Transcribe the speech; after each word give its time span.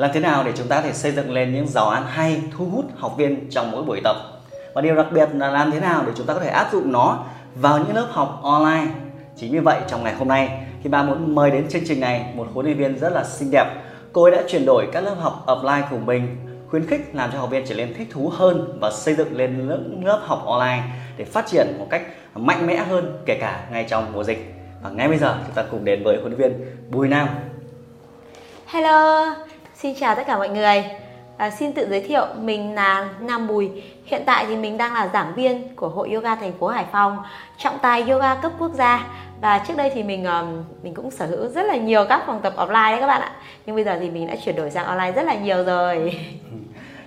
Làm 0.00 0.10
thế 0.14 0.20
nào 0.20 0.44
để 0.44 0.52
chúng 0.56 0.68
ta 0.68 0.76
có 0.76 0.82
thể 0.82 0.92
xây 0.92 1.12
dựng 1.12 1.32
lên 1.32 1.54
những 1.54 1.66
giáo 1.66 1.88
án 1.88 2.02
hay 2.06 2.42
thu 2.58 2.64
hút 2.64 2.84
học 2.96 3.14
viên 3.16 3.50
trong 3.50 3.70
mỗi 3.70 3.82
buổi 3.82 4.00
tập? 4.04 4.16
Và 4.74 4.80
điều 4.80 4.96
đặc 4.96 5.06
biệt 5.12 5.28
là 5.34 5.50
làm 5.50 5.70
thế 5.70 5.80
nào 5.80 6.02
để 6.06 6.12
chúng 6.16 6.26
ta 6.26 6.34
có 6.34 6.40
thể 6.40 6.48
áp 6.48 6.68
dụng 6.72 6.92
nó 6.92 7.24
vào 7.54 7.78
những 7.78 7.96
lớp 7.96 8.06
học 8.10 8.40
online? 8.42 8.86
Chính 9.36 9.52
vì 9.52 9.58
vậy 9.58 9.80
trong 9.88 10.04
ngày 10.04 10.14
hôm 10.14 10.28
nay 10.28 10.60
thì 10.82 10.90
ba 10.90 11.02
muốn 11.02 11.34
mời 11.34 11.50
đến 11.50 11.68
chương 11.68 11.82
trình 11.86 12.00
này 12.00 12.24
một 12.34 12.48
huấn 12.54 12.66
luyện 12.66 12.78
viên 12.78 12.98
rất 12.98 13.12
là 13.12 13.24
xinh 13.24 13.50
đẹp. 13.50 13.66
Cô 14.12 14.22
ấy 14.22 14.30
đã 14.30 14.42
chuyển 14.48 14.66
đổi 14.66 14.88
các 14.92 15.00
lớp 15.00 15.14
học 15.20 15.44
offline 15.46 15.82
của 15.90 15.98
mình 15.98 16.36
khuyến 16.70 16.86
khích 16.86 17.14
làm 17.14 17.30
cho 17.32 17.38
học 17.38 17.50
viên 17.50 17.66
trở 17.66 17.74
nên 17.74 17.94
thích 17.94 18.08
thú 18.12 18.32
hơn 18.36 18.78
và 18.80 18.90
xây 18.90 19.14
dựng 19.14 19.36
lên 19.36 19.68
lớp, 19.68 19.78
lớp 20.02 20.20
học 20.24 20.42
online 20.46 20.82
để 21.16 21.24
phát 21.24 21.46
triển 21.46 21.66
một 21.78 21.86
cách 21.90 22.02
mạnh 22.34 22.66
mẽ 22.66 22.76
hơn 22.76 23.18
kể 23.26 23.38
cả 23.40 23.66
ngay 23.72 23.84
trong 23.88 24.12
mùa 24.12 24.24
dịch. 24.24 24.54
Và 24.82 24.90
ngay 24.90 25.08
bây 25.08 25.18
giờ 25.18 25.38
chúng 25.46 25.54
ta 25.54 25.62
cùng 25.70 25.84
đến 25.84 26.04
với 26.04 26.16
huấn 26.20 26.36
luyện 26.36 26.52
viên 26.52 26.66
Bùi 26.90 27.08
Nam. 27.08 27.28
Hello, 28.66 29.26
xin 29.82 29.94
chào 30.00 30.14
tất 30.14 30.22
cả 30.26 30.38
mọi 30.38 30.48
người. 30.48 30.84
À, 31.36 31.50
xin 31.50 31.72
tự 31.72 31.86
giới 31.90 32.00
thiệu, 32.00 32.26
mình 32.38 32.74
là 32.74 33.08
Nam 33.20 33.48
Bùi. 33.48 33.70
Hiện 34.04 34.22
tại 34.26 34.44
thì 34.48 34.56
mình 34.56 34.78
đang 34.78 34.94
là 34.94 35.08
giảng 35.12 35.34
viên 35.34 35.76
của 35.76 35.88
Hội 35.88 36.10
Yoga 36.10 36.34
thành 36.34 36.52
phố 36.52 36.66
Hải 36.68 36.84
Phòng, 36.92 37.18
trọng 37.58 37.78
tài 37.78 38.02
yoga 38.02 38.34
cấp 38.34 38.52
quốc 38.58 38.74
gia. 38.74 39.06
Và 39.40 39.58
trước 39.58 39.76
đây 39.76 39.90
thì 39.94 40.02
mình 40.02 40.26
mình 40.82 40.94
cũng 40.94 41.10
sở 41.10 41.26
hữu 41.26 41.48
rất 41.48 41.66
là 41.66 41.76
nhiều 41.76 42.04
các 42.08 42.22
phòng 42.26 42.40
tập 42.42 42.52
offline 42.56 42.90
đấy 42.90 43.00
các 43.00 43.06
bạn 43.06 43.20
ạ. 43.20 43.32
Nhưng 43.66 43.76
bây 43.76 43.84
giờ 43.84 43.96
thì 44.00 44.10
mình 44.10 44.26
đã 44.26 44.36
chuyển 44.44 44.56
đổi 44.56 44.70
sang 44.70 44.86
online 44.86 45.12
rất 45.12 45.22
là 45.22 45.34
nhiều 45.34 45.64
rồi. 45.64 45.96
Ừ. 46.50 46.56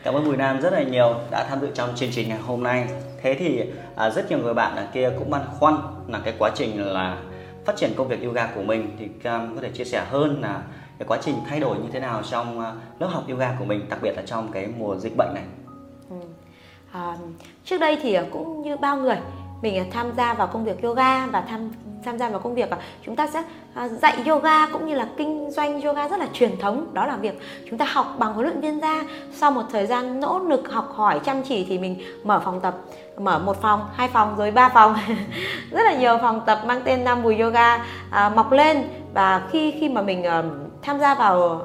Cảm 0.04 0.14
ơn 0.14 0.26
Bùi 0.26 0.38
Nam 0.38 0.62
rất 0.62 0.74
là 0.74 0.84
nhiều 0.84 1.16
đã 1.32 1.46
tham 1.50 1.60
dự 1.62 1.68
trong 1.74 1.90
chương 1.96 2.12
trình 2.12 2.30
ngày 2.30 2.40
hôm 2.48 2.64
nay. 2.64 2.86
Thế 3.22 3.36
thì 3.40 3.64
à, 3.96 4.10
rất 4.10 4.30
nhiều 4.30 4.40
người 4.40 4.54
bạn 4.54 4.76
ở 4.76 4.84
kia 4.94 5.12
cũng 5.20 5.30
băn 5.30 5.42
khoăn 5.60 5.78
là 6.08 6.20
cái 6.24 6.34
quá 6.40 6.52
trình 6.56 6.94
là 6.94 7.18
phát 7.66 7.76
triển 7.76 7.94
công 7.98 8.08
việc 8.08 8.24
yoga 8.24 8.48
của 8.56 8.62
mình 8.62 8.96
thì 9.00 9.08
Cam 9.24 9.56
có 9.56 9.62
thể 9.62 9.70
chia 9.70 9.86
sẻ 9.86 10.04
hơn 10.10 10.42
là 10.42 10.62
cái 11.00 11.08
quá 11.08 11.18
trình 11.22 11.36
thay 11.50 11.60
đổi 11.60 11.78
như 11.78 11.90
thế 11.92 12.00
nào 12.00 12.22
trong 12.30 12.60
ờ, 12.60 12.76
lớp 13.00 13.08
học 13.08 13.24
yoga 13.30 13.56
của 13.60 13.66
mình, 13.66 13.86
đặc 13.90 14.00
biệt 14.02 14.14
là 14.16 14.22
trong 14.26 14.52
cái 14.52 14.68
mùa 14.78 14.96
dịch 14.96 15.18
bệnh 15.18 15.34
này. 15.34 15.44
Ừ. 16.10 16.16
À, 16.92 17.18
trước 17.66 17.78
đây 17.78 17.98
thì 18.02 18.14
ờ, 18.14 18.26
cũng 18.32 18.62
như 18.62 18.78
bao 18.78 18.98
người 18.98 19.18
mình 19.62 19.78
ờ, 19.78 19.84
tham 19.92 20.12
gia 20.18 20.34
vào 20.34 20.48
công 20.48 20.66
việc 20.66 20.82
yoga 20.82 21.28
và 21.28 21.42
tham 21.42 21.70
tham 22.06 22.18
gia 22.18 22.30
vào 22.30 22.40
công 22.40 22.56
việc 22.56 22.70
chúng 23.06 23.16
ta 23.16 23.28
sẽ 23.28 23.44
dạy 24.02 24.18
yoga 24.26 24.68
cũng 24.68 24.86
như 24.86 24.96
là 24.96 25.08
kinh 25.18 25.52
doanh 25.52 25.82
yoga 25.82 26.08
rất 26.08 26.20
là 26.20 26.28
truyền 26.34 26.58
thống 26.58 26.94
đó 26.94 27.06
là 27.06 27.16
việc 27.16 27.40
chúng 27.70 27.78
ta 27.78 27.86
học 27.86 28.16
bằng 28.20 28.34
huấn 28.34 28.46
luyện 28.46 28.62
viên 28.62 28.80
ra 28.80 29.02
sau 29.34 29.52
một 29.52 29.64
thời 29.72 29.86
gian 29.86 30.20
nỗ 30.20 30.40
lực 30.40 30.72
học 30.72 30.92
hỏi 30.96 31.20
chăm 31.26 31.44
chỉ 31.44 31.66
thì 31.70 31.80
mình 31.80 32.02
mở 32.24 32.42
phòng 32.46 32.60
tập 32.62 32.76
mở 33.18 33.40
một 33.40 33.62
phòng 33.62 33.90
hai 33.94 34.10
phòng 34.10 34.36
rồi 34.38 34.52
ba 34.52 34.70
phòng 34.70 34.96
rất 35.72 35.84
là 35.84 35.94
nhiều 35.94 36.18
phòng 36.22 36.42
tập 36.46 36.60
mang 36.66 36.82
tên 36.84 37.04
nam 37.04 37.24
bùi 37.24 37.40
yoga 37.40 37.86
à, 38.10 38.30
mọc 38.30 38.52
lên 38.52 38.84
và 39.14 39.48
khi 39.52 39.72
khi 39.80 39.90
mà 39.90 40.02
mình 40.02 40.24
uh, 40.40 40.63
tham 40.84 41.00
gia 41.00 41.16
vào 41.16 41.62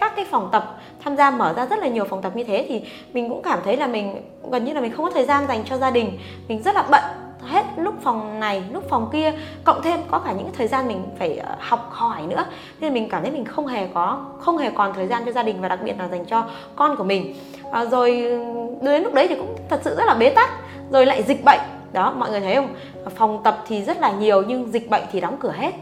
các 0.00 0.12
cái 0.16 0.24
phòng 0.30 0.48
tập 0.52 0.76
tham 1.04 1.16
gia 1.16 1.30
mở 1.30 1.54
ra 1.56 1.66
rất 1.66 1.78
là 1.78 1.88
nhiều 1.88 2.04
phòng 2.04 2.22
tập 2.22 2.36
như 2.36 2.44
thế 2.44 2.66
thì 2.68 2.82
mình 3.12 3.28
cũng 3.28 3.42
cảm 3.42 3.58
thấy 3.64 3.76
là 3.76 3.86
mình 3.86 4.22
gần 4.50 4.64
như 4.64 4.72
là 4.72 4.80
mình 4.80 4.92
không 4.92 5.04
có 5.04 5.10
thời 5.10 5.24
gian 5.24 5.46
dành 5.48 5.64
cho 5.64 5.78
gia 5.78 5.90
đình. 5.90 6.18
Mình 6.48 6.62
rất 6.62 6.74
là 6.74 6.84
bận 6.90 7.02
hết 7.42 7.64
lúc 7.76 7.94
phòng 8.02 8.40
này 8.40 8.62
lúc 8.72 8.88
phòng 8.88 9.08
kia 9.12 9.32
cộng 9.64 9.82
thêm 9.82 10.00
có 10.10 10.18
cả 10.18 10.32
những 10.32 10.50
thời 10.58 10.68
gian 10.68 10.88
mình 10.88 11.02
phải 11.18 11.36
ờ, 11.36 11.56
học 11.58 11.88
hỏi 11.90 12.22
nữa. 12.26 12.44
Nên 12.80 12.94
mình 12.94 13.08
cảm 13.08 13.22
thấy 13.22 13.30
mình 13.30 13.44
không 13.44 13.66
hề 13.66 13.88
có 13.94 14.24
không 14.40 14.58
hề 14.58 14.70
còn 14.70 14.94
thời 14.94 15.06
gian 15.06 15.24
cho 15.24 15.32
gia 15.32 15.42
đình 15.42 15.60
và 15.60 15.68
đặc 15.68 15.78
biệt 15.84 15.94
là 15.98 16.08
dành 16.08 16.24
cho 16.24 16.44
con 16.76 16.96
của 16.96 17.04
mình. 17.04 17.34
À, 17.72 17.84
rồi 17.84 18.20
ừ, 18.20 18.40
đến 18.82 19.02
lúc 19.02 19.14
đấy 19.14 19.26
thì 19.28 19.34
cũng 19.34 19.56
thật 19.68 19.80
sự 19.84 19.96
rất 19.96 20.04
là 20.06 20.14
bế 20.14 20.30
tắc. 20.30 20.50
Rồi 20.90 21.06
lại 21.06 21.22
dịch 21.22 21.44
bệnh. 21.44 21.60
Đó 21.92 22.12
mọi 22.16 22.30
người 22.30 22.40
thấy 22.40 22.54
không? 22.54 22.68
Phòng 23.16 23.40
tập 23.44 23.58
thì 23.68 23.82
rất 23.82 24.00
là 24.00 24.10
nhiều 24.10 24.42
nhưng 24.42 24.72
dịch 24.72 24.90
bệnh 24.90 25.02
thì 25.12 25.20
đóng 25.20 25.36
cửa 25.40 25.52
hết 25.56 25.74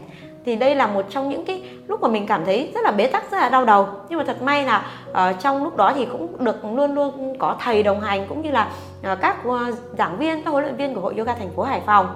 thì 0.47 0.55
đây 0.55 0.75
là 0.75 0.87
một 0.87 1.05
trong 1.09 1.29
những 1.29 1.45
cái 1.45 1.61
lúc 1.87 2.01
mà 2.01 2.07
mình 2.07 2.27
cảm 2.27 2.45
thấy 2.45 2.71
rất 2.73 2.81
là 2.83 2.91
bế 2.91 3.07
tắc 3.07 3.31
rất 3.31 3.37
là 3.37 3.49
đau 3.49 3.65
đầu. 3.65 3.87
Nhưng 4.09 4.17
mà 4.17 4.23
thật 4.27 4.41
may 4.41 4.65
là 4.65 4.85
uh, 5.09 5.15
trong 5.39 5.63
lúc 5.63 5.77
đó 5.77 5.93
thì 5.95 6.05
cũng 6.05 6.45
được 6.45 6.65
luôn 6.65 6.95
luôn 6.95 7.35
có 7.39 7.55
thầy 7.59 7.83
đồng 7.83 8.01
hành 8.01 8.25
cũng 8.29 8.41
như 8.41 8.51
là 8.51 8.69
uh, 9.11 9.19
các 9.21 9.37
uh, 9.47 9.59
giảng 9.97 10.17
viên 10.17 10.43
các 10.43 10.51
huấn 10.51 10.63
luyện 10.63 10.75
viên 10.75 10.93
của 10.93 11.01
hội 11.01 11.13
yoga 11.17 11.33
thành 11.33 11.49
phố 11.55 11.63
hải 11.63 11.81
phòng. 11.85 12.07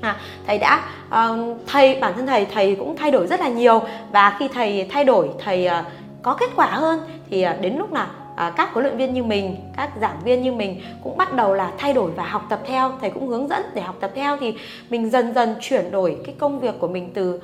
À, 0.00 0.16
thầy 0.46 0.58
đã 0.58 0.80
uh, 1.08 1.58
thầy 1.66 1.98
bản 2.00 2.12
thân 2.16 2.26
thầy 2.26 2.46
thầy 2.46 2.76
cũng 2.76 2.96
thay 2.96 3.10
đổi 3.10 3.26
rất 3.26 3.40
là 3.40 3.48
nhiều. 3.48 3.82
Và 4.12 4.36
khi 4.38 4.48
thầy 4.48 4.88
thay 4.92 5.04
đổi 5.04 5.30
thầy 5.44 5.66
uh, 5.66 5.86
có 6.22 6.34
kết 6.34 6.50
quả 6.56 6.66
hơn 6.66 7.00
thì 7.30 7.46
uh, 7.46 7.60
đến 7.60 7.76
lúc 7.76 7.92
nào 7.92 8.06
à, 8.42 8.50
các 8.56 8.72
huấn 8.72 8.84
luyện 8.84 8.96
viên 8.96 9.14
như 9.14 9.22
mình 9.22 9.56
các 9.76 9.90
giảng 10.00 10.20
viên 10.24 10.42
như 10.42 10.52
mình 10.52 10.80
cũng 11.02 11.16
bắt 11.16 11.32
đầu 11.32 11.54
là 11.54 11.72
thay 11.78 11.92
đổi 11.92 12.10
và 12.10 12.24
học 12.24 12.46
tập 12.48 12.60
theo 12.66 12.92
thầy 13.00 13.10
cũng 13.10 13.28
hướng 13.28 13.48
dẫn 13.48 13.62
để 13.74 13.82
học 13.82 13.96
tập 14.00 14.10
theo. 14.14 14.36
Thì 14.36 14.54
mình 14.90 15.10
dần 15.10 15.34
dần 15.34 15.54
chuyển 15.60 15.90
đổi 15.90 16.16
cái 16.24 16.34
công 16.38 16.60
việc 16.60 16.74
của 16.78 16.88
mình 16.88 17.10
từ 17.14 17.40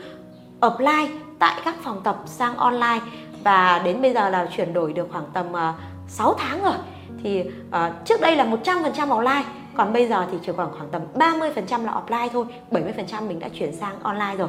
offline 0.60 1.08
tại 1.38 1.60
các 1.64 1.74
phòng 1.82 2.00
tập 2.04 2.16
sang 2.26 2.56
online. 2.56 3.00
Và 3.44 3.82
đến 3.84 4.02
bây 4.02 4.12
giờ 4.12 4.28
là 4.28 4.48
chuyển 4.56 4.72
đổi 4.72 4.92
được 4.92 5.08
khoảng 5.12 5.26
tầm 5.32 5.52
ờ, 5.52 5.68
uh, 5.68 6.10
6 6.10 6.34
tháng 6.38 6.64
rồi. 6.64 6.74
Thì 7.22 7.40
uh, 7.40 7.74
trước 8.04 8.20
đây 8.20 8.36
là 8.36 8.44
100% 8.44 8.92
offline 8.92 9.42
còn 9.74 9.92
bây 9.92 10.08
giờ 10.08 10.26
thì 10.32 10.38
chỉ 10.46 10.52
còn 10.56 10.72
khoảng 10.72 10.88
tầm 10.90 11.02
30% 11.14 11.84
là 11.84 12.00
offline 12.06 12.28
thôi 12.32 12.44
70% 12.70 13.28
mình 13.28 13.38
đã 13.38 13.48
chuyển 13.48 13.72
sang 13.72 14.02
online 14.02 14.34
rồi. 14.38 14.48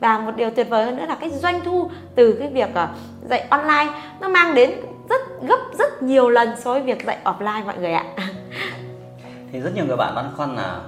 Và 0.00 0.18
một 0.18 0.32
điều 0.36 0.50
tuyệt 0.50 0.68
vời 0.70 0.84
hơn 0.84 0.96
nữa 0.96 1.06
là 1.08 1.14
cái 1.14 1.30
doanh 1.30 1.60
thu 1.64 1.90
từ 2.14 2.32
cái 2.32 2.48
việc 2.48 2.68
uh, 2.70 2.88
dạy 3.30 3.46
online 3.50 3.88
nó 4.20 4.28
mang 4.28 4.54
đến 4.54 4.70
rất 5.08 5.20
gấp 5.42 5.58
rất 5.78 6.02
nhiều 6.02 6.28
lần 6.28 6.48
so 6.60 6.72
với 6.72 6.82
việc 6.82 7.04
dạy 7.06 7.18
offline 7.24 7.64
mọi 7.64 7.78
người 7.78 7.92
ạ 7.92 8.04
thì 9.52 9.60
rất 9.60 9.74
nhiều 9.74 9.84
người 9.86 9.96
bạn 9.96 10.14
băn 10.14 10.24
khoăn 10.36 10.56
là 10.56 10.80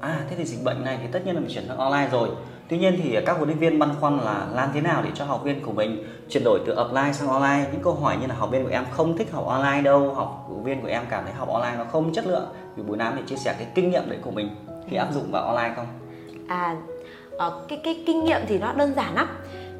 à 0.00 0.20
thế 0.30 0.36
thì 0.36 0.44
dịch 0.44 0.64
bệnh 0.64 0.84
này 0.84 0.98
thì 1.02 1.08
tất 1.12 1.26
nhiên 1.26 1.34
là 1.34 1.40
mình 1.40 1.50
chuyển 1.54 1.68
sang 1.68 1.78
online 1.78 2.08
rồi 2.12 2.28
Tuy 2.70 2.78
nhiên 2.78 3.00
thì 3.02 3.18
các 3.26 3.36
huấn 3.36 3.48
luyện 3.48 3.58
viên 3.58 3.78
băn 3.78 3.90
khoăn 4.00 4.18
là 4.18 4.46
làm 4.52 4.70
thế 4.74 4.80
nào 4.80 5.02
để 5.04 5.10
cho 5.14 5.24
học 5.24 5.44
viên 5.44 5.60
của 5.60 5.72
mình 5.72 6.04
chuyển 6.28 6.44
đổi 6.44 6.60
từ 6.66 6.74
offline 6.74 7.12
sang 7.12 7.28
online. 7.28 7.66
Những 7.72 7.82
câu 7.82 7.94
hỏi 7.94 8.16
như 8.20 8.26
là 8.26 8.34
học 8.34 8.50
viên 8.50 8.64
của 8.64 8.70
em 8.70 8.84
không 8.90 9.16
thích 9.16 9.32
học 9.32 9.46
online 9.46 9.82
đâu, 9.82 10.14
học 10.14 10.48
viên 10.64 10.82
của 10.82 10.88
em 10.88 11.02
cảm 11.10 11.24
thấy 11.24 11.32
học 11.32 11.48
online 11.48 11.76
nó 11.78 11.84
không 11.84 12.12
chất 12.12 12.26
lượng. 12.26 12.48
Thì 12.76 12.82
Bùi 12.82 12.96
Nam 12.96 13.12
thì 13.16 13.22
chia 13.26 13.36
sẻ 13.36 13.54
cái 13.58 13.66
kinh 13.74 13.90
nghiệm 13.90 14.02
đấy 14.10 14.18
của 14.22 14.30
mình 14.30 14.48
khi 14.88 14.96
áp 14.96 15.08
dụng 15.12 15.32
vào 15.32 15.42
online 15.42 15.72
không? 15.76 15.86
À, 16.48 16.76
ờ, 17.38 17.62
cái 17.68 17.80
cái 17.84 18.02
kinh 18.06 18.24
nghiệm 18.24 18.40
thì 18.48 18.58
nó 18.58 18.72
đơn 18.72 18.94
giản 18.94 19.14
lắm. 19.14 19.28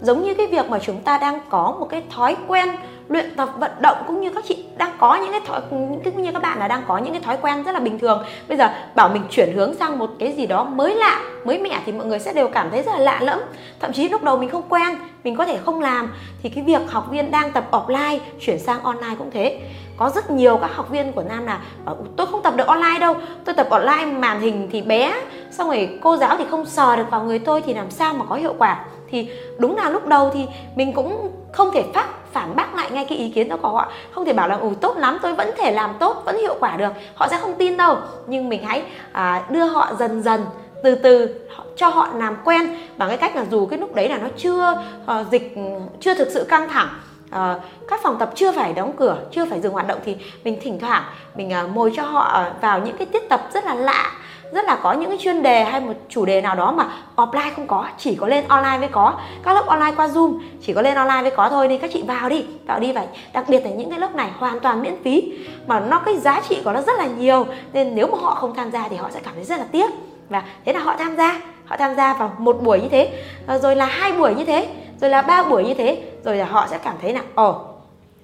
Giống 0.01 0.23
như 0.23 0.35
cái 0.35 0.47
việc 0.47 0.71
mà 0.71 0.79
chúng 0.79 1.01
ta 1.01 1.19
đang 1.19 1.41
có 1.51 1.77
một 1.81 1.87
cái 1.91 2.03
thói 2.11 2.37
quen 2.49 2.69
luyện 3.09 3.37
tập 3.37 3.49
vận 3.59 3.71
động 3.81 3.97
cũng 4.07 4.21
như 4.21 4.31
các 4.31 4.45
chị 4.49 4.65
đang 4.77 4.91
có 4.99 5.15
những 5.15 5.31
cái 5.31 5.41
thói 5.47 5.61
cũng 5.71 6.23
như 6.23 6.33
các 6.33 6.43
bạn 6.43 6.59
là 6.59 6.69
đang 6.69 6.83
có 6.89 6.99
những 6.99 7.13
cái 7.13 7.23
thói 7.23 7.37
quen 7.43 7.63
rất 7.63 7.73
là 7.73 7.81
bình 7.81 7.99
thường. 7.99 8.25
Bây 8.49 8.59
giờ 8.59 8.69
bảo 8.95 9.09
mình 9.09 9.23
chuyển 9.31 9.53
hướng 9.53 9.75
sang 9.75 9.99
một 9.99 10.11
cái 10.19 10.33
gì 10.33 10.47
đó 10.47 10.65
mới 10.65 10.95
lạ, 10.95 11.21
mới 11.45 11.59
mẻ 11.59 11.81
thì 11.87 11.93
mọi 11.93 12.07
người 12.07 12.19
sẽ 12.19 12.33
đều 12.33 12.49
cảm 12.49 12.71
thấy 12.71 12.83
rất 12.83 12.93
là 12.93 12.99
lạ 12.99 13.19
lẫm. 13.23 13.41
Thậm 13.81 13.93
chí 13.93 14.09
lúc 14.09 14.23
đầu 14.23 14.37
mình 14.37 14.51
không 14.51 14.63
quen, 14.69 14.97
mình 15.25 15.37
có 15.37 15.47
thể 15.47 15.59
không 15.65 15.81
làm, 15.81 16.13
thì 16.43 16.49
cái 16.49 16.65
việc 16.65 16.91
học 16.91 17.07
viên 17.11 17.31
đang 17.31 17.53
tập 17.53 17.65
offline, 17.71 18.19
chuyển 18.41 18.59
sang 18.59 18.83
online 18.83 19.15
cũng 19.19 19.31
thế. 19.31 19.61
Có 19.97 20.11
rất 20.15 20.31
nhiều 20.31 20.57
các 20.57 20.77
học 20.77 20.91
viên 20.91 21.13
của 21.13 21.23
nam 21.23 21.47
là 21.47 21.61
bảo 21.85 21.97
tôi 22.17 22.27
không 22.27 22.43
tập 22.43 22.55
được 22.57 22.67
online 22.67 22.99
đâu, 23.01 23.15
tôi 23.45 23.55
tập 23.55 23.67
online 23.71 24.07
màn 24.07 24.41
hình 24.41 24.69
thì 24.73 24.83
bé, 24.83 25.15
xong 25.51 25.67
rồi 25.67 25.99
cô 26.03 26.17
giáo 26.17 26.37
thì 26.37 26.45
không 26.51 26.67
sờ 26.67 26.97
được 26.97 27.11
vào 27.11 27.23
người 27.23 27.39
tôi 27.39 27.63
thì 27.63 27.75
làm 27.75 27.91
sao 27.91 28.15
mà 28.15 28.25
có 28.29 28.37
hiệu 28.37 28.55
quả? 28.59 28.85
Thì 29.11 29.29
đúng 29.59 29.77
là 29.77 29.91
lúc 29.91 30.07
đầu 30.07 30.31
thì 30.35 30.47
mình 30.75 30.93
cũng 30.93 31.31
không 31.53 31.71
thể 31.75 31.85
phát 31.95 32.07
phản 32.33 32.57
bác 32.57 32.75
lại 32.75 32.91
ngay 32.91 33.07
cái 33.09 33.19
ý 33.19 33.29
kiến 33.29 33.49
đó 33.49 33.57
của 33.63 33.69
họ. 33.69 33.89
Không 34.13 34.25
thể 34.25 34.33
bảo 34.33 34.49
là 34.49 34.57
ủi 34.57 34.75
tốt 34.75 34.97
lắm 34.97 35.19
tôi 35.23 35.35
vẫn 35.35 35.51
thể 35.59 35.73
làm 35.73 35.95
tốt 36.01 36.23
vẫn 36.25 36.39
hiệu 36.39 36.57
quả 36.61 36.77
được. 36.77 36.93
Họ 37.15 37.29
sẽ 37.29 37.39
không 37.39 37.55
tin 37.55 37.77
đâu. 37.77 37.97
Nhưng 38.27 38.49
mình 38.49 38.65
hãy 38.65 38.83
à, 39.13 39.43
đưa 39.49 39.65
họ 39.65 39.93
dần 39.99 40.23
dần 40.23 40.45
từ 40.83 40.95
từ 40.95 41.41
cho 41.77 41.89
họ 41.89 42.09
làm 42.15 42.37
quen 42.45 42.77
bằng 42.97 43.09
cái 43.09 43.19
cách 43.19 43.37
là 43.37 43.45
dù 43.51 43.67
cái 43.67 43.79
lúc 43.79 43.95
đấy 43.95 44.09
là 44.09 44.19
nó 44.19 44.29
chưa 44.37 44.83
à, 45.07 45.25
dịch 45.31 45.55
chưa 46.01 46.15
thực 46.15 46.29
sự 46.31 46.45
căng 46.45 46.69
thẳng 46.69 46.89
uh, 47.31 47.63
các 47.89 48.01
phòng 48.03 48.17
tập 48.19 48.31
chưa 48.35 48.53
phải 48.53 48.73
đóng 48.73 48.93
cửa 48.97 49.19
chưa 49.33 49.45
phải 49.45 49.61
dừng 49.61 49.73
hoạt 49.73 49.87
động 49.87 49.99
thì 50.05 50.17
mình 50.45 50.59
thỉnh 50.63 50.79
thoảng 50.79 51.03
mình 51.35 51.51
ờ, 51.51 51.65
uh, 51.65 51.71
mồi 51.71 51.93
cho 51.97 52.03
họ 52.03 52.45
vào 52.61 52.81
những 52.81 52.97
cái 52.97 53.07
tiết 53.07 53.29
tập 53.29 53.49
rất 53.55 53.65
là 53.65 53.75
lạ 53.75 54.13
rất 54.53 54.65
là 54.65 54.79
có 54.83 54.93
những 54.93 55.11
cái 55.11 55.19
chuyên 55.19 55.43
đề 55.43 55.65
hay 55.65 55.81
một 55.81 55.93
chủ 56.09 56.25
đề 56.25 56.41
nào 56.41 56.55
đó 56.55 56.73
mà 56.73 56.89
offline 57.17 57.51
không 57.57 57.67
có 57.67 57.87
chỉ 57.99 58.15
có 58.15 58.27
lên 58.27 58.45
online 58.49 58.79
mới 58.79 58.89
có. 58.89 59.15
Các 59.43 59.53
lớp 59.53 59.67
online 59.67 59.93
qua 59.97 60.07
zoom 60.07 60.41
chỉ 60.63 60.73
có 60.73 60.83
lên 60.83 60.95
online 60.95 61.23
mới 61.23 61.31
có 61.31 61.49
thôi 61.49 61.69
nên 61.69 61.81
các 61.81 61.91
chị 61.95 62.03
vào 62.03 62.29
đi 62.29 62.45
vào 62.67 62.81
đi 62.81 62.93
vậy. 62.93 63.07
Đặc 63.33 63.45
biệt 63.49 63.65
là 63.65 63.71
những 63.71 63.91
cái 63.91 63.99
lớp 63.99 64.15
này 64.15 64.31
hoàn 64.39 64.61
toàn 64.61 64.83
miễn 64.83 65.03
phí 65.05 65.33
mà 65.67 65.81
nó 65.81 65.99
cái 65.99 66.17
giá 66.17 66.41
trị 66.49 66.59
của 66.65 66.73
nó 66.73 66.81
rất 66.81 66.99
là 66.99 67.07
nhiều 67.07 67.47
nên 67.73 67.95
nếu 67.95 68.07
mà 68.07 68.19
họ 68.21 68.35
không 68.35 68.55
tham 68.55 68.71
gia 68.71 68.89
thì 68.89 68.97
họ 68.97 69.11
sẽ 69.11 69.21
cảm 69.25 69.35
thấy 69.35 69.45
rất 69.45 69.59
là 69.59 69.65
tiếc. 69.73 69.91
Và 70.29 70.43
thế 70.65 70.73
là 70.73 70.81
họ 70.81 70.97
tham 70.99 71.17
gia 71.17 71.41
họ 71.67 71.77
tham 71.77 71.95
gia 71.97 72.15
vào 72.15 72.33
một 72.39 72.63
buổi 72.63 72.81
như 72.81 72.89
thế 72.89 73.23
à, 73.47 73.59
rồi 73.59 73.77
là 73.77 73.87
hai 73.87 74.13
buổi 74.13 74.35
như 74.35 74.45
thế 74.45 74.69
rồi 75.01 75.11
là 75.11 75.23
ba 75.23 75.43
buổi 75.43 75.65
như 75.65 75.75
thế 75.75 76.03
rồi 76.25 76.37
là 76.37 76.45
họ 76.45 76.67
sẽ 76.71 76.79
cảm 76.79 76.95
thấy 77.03 77.13
là 77.13 77.21
ồ 77.35 77.61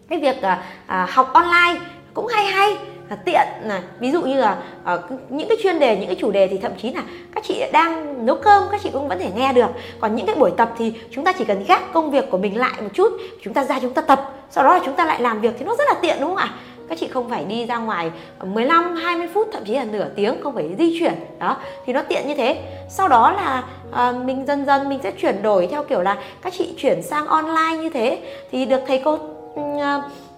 cái 0.09 0.19
việc 0.19 0.43
à, 0.43 0.63
à, 0.87 1.07
học 1.11 1.31
online 1.33 1.81
cũng 2.15 2.27
hay 2.27 2.45
hay 2.45 2.77
là 3.11 3.17
tiện 3.17 3.47
là 3.63 3.83
ví 3.99 4.11
dụ 4.11 4.23
như 4.23 4.35
là 4.35 4.59
uh, 4.95 5.01
những 5.31 5.49
cái 5.49 5.57
chuyên 5.63 5.79
đề 5.79 5.97
những 5.97 6.07
cái 6.07 6.17
chủ 6.21 6.31
đề 6.31 6.49
thì 6.49 6.59
thậm 6.59 6.73
chí 6.83 6.93
là 6.93 7.03
các 7.35 7.45
chị 7.45 7.63
đang 7.73 8.27
nấu 8.27 8.37
cơm 8.37 8.63
các 8.71 8.81
chị 8.83 8.91
cũng 8.93 9.09
vẫn 9.09 9.19
thể 9.19 9.31
nghe 9.37 9.53
được. 9.53 9.71
Còn 10.01 10.17
những 10.17 10.27
cái 10.27 10.35
buổi 10.35 10.51
tập 10.57 10.73
thì 10.79 10.93
chúng 11.11 11.25
ta 11.25 11.33
chỉ 11.33 11.45
cần 11.45 11.65
gác 11.69 11.93
công 11.93 12.11
việc 12.11 12.31
của 12.31 12.39
mình 12.39 12.59
lại 12.59 12.81
một 12.81 12.91
chút 12.95 13.13
chúng 13.43 13.55
ta 13.55 13.65
ra 13.65 13.79
chúng 13.81 13.95
ta 13.95 14.03
tập 14.03 14.33
sau 14.51 14.65
đó 14.65 14.75
là 14.75 14.81
chúng 14.85 14.95
ta 14.95 15.05
lại 15.05 15.23
làm 15.23 15.41
việc 15.41 15.55
thì 15.59 15.65
nó 15.65 15.75
rất 15.79 15.85
là 15.89 15.95
tiện 16.03 16.17
đúng 16.21 16.29
không 16.29 16.37
ạ? 16.37 16.55
Các 16.89 16.99
chị 16.99 17.09
không 17.09 17.31
phải 17.31 17.45
đi 17.45 17.67
ra 17.67 17.79
ngoài 17.79 18.11
ờ, 18.39 18.47
15 18.47 18.97
20 18.97 19.29
phút 19.35 19.49
thậm 19.53 19.65
chí 19.65 19.75
là 19.75 19.85
nửa 19.85 20.07
tiếng 20.17 20.43
không 20.43 20.55
phải 20.55 20.75
di 20.79 20.99
chuyển 21.01 21.15
đó 21.39 21.57
thì 21.87 21.93
nó 21.93 22.03
tiện 22.03 22.29
như 22.29 22.35
thế. 22.35 22.63
Sau 22.89 23.09
đó 23.09 23.33
là 23.33 23.63
à, 23.93 24.13
mình 24.13 24.47
dần 24.47 24.67
dần 24.67 24.89
mình 24.89 25.01
sẽ 25.03 25.11
chuyển 25.11 25.43
đổi 25.43 25.67
theo 25.67 25.85
kiểu 25.85 26.03
là 26.03 26.17
các 26.43 26.53
chị 26.59 26.75
chuyển 26.79 27.03
sang 27.03 27.27
online 27.27 27.83
như 27.83 27.91
thế. 27.91 28.19
Thì 28.51 28.65
được 28.65 28.81
thầy 28.87 29.03
cô 29.05 29.19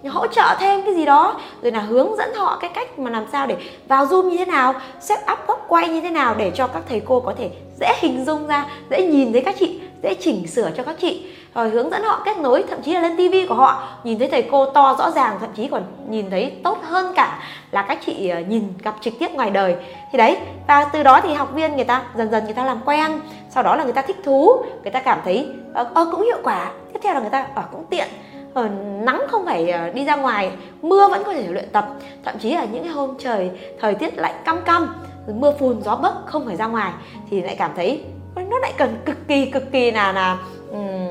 hỗ 0.07 0.27
trợ 0.27 0.55
thêm 0.59 0.81
cái 0.85 0.95
gì 0.95 1.05
đó, 1.05 1.39
rồi 1.61 1.71
là 1.71 1.79
hướng 1.79 2.17
dẫn 2.17 2.33
họ 2.35 2.57
cái 2.61 2.69
cách 2.73 2.99
mà 2.99 3.09
làm 3.11 3.25
sao 3.31 3.47
để 3.47 3.55
vào 3.87 4.05
zoom 4.05 4.29
như 4.29 4.37
thế 4.37 4.45
nào, 4.45 4.73
set 4.99 5.19
up 5.31 5.39
góc 5.47 5.65
quay 5.67 5.89
như 5.89 6.01
thế 6.01 6.09
nào 6.09 6.35
để 6.37 6.51
cho 6.55 6.67
các 6.67 6.83
thầy 6.89 7.01
cô 7.05 7.19
có 7.19 7.33
thể 7.37 7.49
dễ 7.79 7.93
hình 7.99 8.25
dung 8.25 8.47
ra, 8.47 8.65
dễ 8.91 9.07
nhìn 9.07 9.31
thấy 9.31 9.41
các 9.41 9.55
chị, 9.59 9.79
dễ 10.03 10.13
chỉnh 10.13 10.47
sửa 10.47 10.71
cho 10.77 10.83
các 10.83 10.95
chị. 10.99 11.25
Rồi 11.55 11.69
hướng 11.69 11.89
dẫn 11.89 12.03
họ 12.03 12.21
kết 12.25 12.37
nối, 12.37 12.63
thậm 12.69 12.81
chí 12.81 12.93
là 12.93 12.99
lên 12.99 13.17
tivi 13.17 13.45
của 13.47 13.55
họ, 13.55 13.87
nhìn 14.03 14.19
thấy 14.19 14.29
thầy 14.29 14.41
cô 14.51 14.65
to 14.65 14.95
rõ 14.99 15.11
ràng, 15.11 15.37
thậm 15.39 15.49
chí 15.55 15.67
còn 15.67 15.83
nhìn 16.09 16.29
thấy 16.29 16.53
tốt 16.63 16.77
hơn 16.83 17.13
cả 17.15 17.39
là 17.71 17.81
các 17.81 17.99
chị 18.05 18.29
ờ, 18.29 18.39
nhìn 18.39 18.63
gặp 18.83 18.95
trực 19.01 19.13
tiếp 19.19 19.31
ngoài 19.33 19.49
đời. 19.49 19.75
Thì 20.11 20.17
đấy, 20.17 20.37
và 20.67 20.83
từ 20.83 21.03
đó 21.03 21.21
thì 21.21 21.33
học 21.33 21.53
viên 21.53 21.75
người 21.75 21.85
ta 21.85 22.03
dần 22.15 22.31
dần 22.31 22.43
người 22.45 22.53
ta 22.53 22.65
làm 22.65 22.79
quen, 22.85 23.19
sau 23.49 23.63
đó 23.63 23.75
là 23.75 23.83
người 23.83 23.93
ta 23.93 24.01
thích 24.01 24.17
thú, 24.23 24.51
người 24.83 24.91
ta 24.91 24.99
cảm 24.99 25.19
thấy 25.25 25.47
ờ, 25.73 25.89
ờ 25.93 26.07
cũng 26.11 26.21
hiệu 26.21 26.39
quả. 26.43 26.71
Tiếp 26.93 26.99
theo 27.03 27.13
là 27.13 27.19
người 27.19 27.29
ta 27.29 27.47
ở 27.55 27.63
cũng 27.71 27.85
tiện. 27.89 28.07
Ờ, 28.53 28.69
nắng 29.03 29.21
không 29.27 29.45
phải 29.45 29.69
ờ, 29.69 29.89
đi 29.89 30.05
ra 30.05 30.15
ngoài 30.15 30.51
mưa 30.81 31.07
vẫn 31.09 31.23
có 31.25 31.33
thể 31.33 31.47
luyện 31.47 31.69
tập. 31.71 31.89
Thậm 32.25 32.35
chí 32.39 32.53
là 32.53 32.65
những 32.65 32.83
cái 32.83 32.91
hôm 32.91 33.15
trời 33.19 33.51
thời 33.79 33.95
tiết 33.95 34.17
lạnh 34.17 34.35
căm 34.45 34.61
căm 34.65 34.95
mưa 35.27 35.53
phùn 35.59 35.81
gió 35.81 35.95
bấc 35.95 36.13
không 36.25 36.45
phải 36.45 36.55
ra 36.55 36.67
ngoài 36.67 36.91
thì 37.29 37.41
lại 37.41 37.55
cảm 37.59 37.71
thấy 37.75 38.03
nó 38.35 38.59
lại 38.59 38.73
cần 38.77 38.97
cực 39.05 39.27
kỳ 39.27 39.45
cực 39.45 39.71
kỳ 39.71 39.91
là 39.91 40.11
là 40.11 40.37
um, 40.71 41.07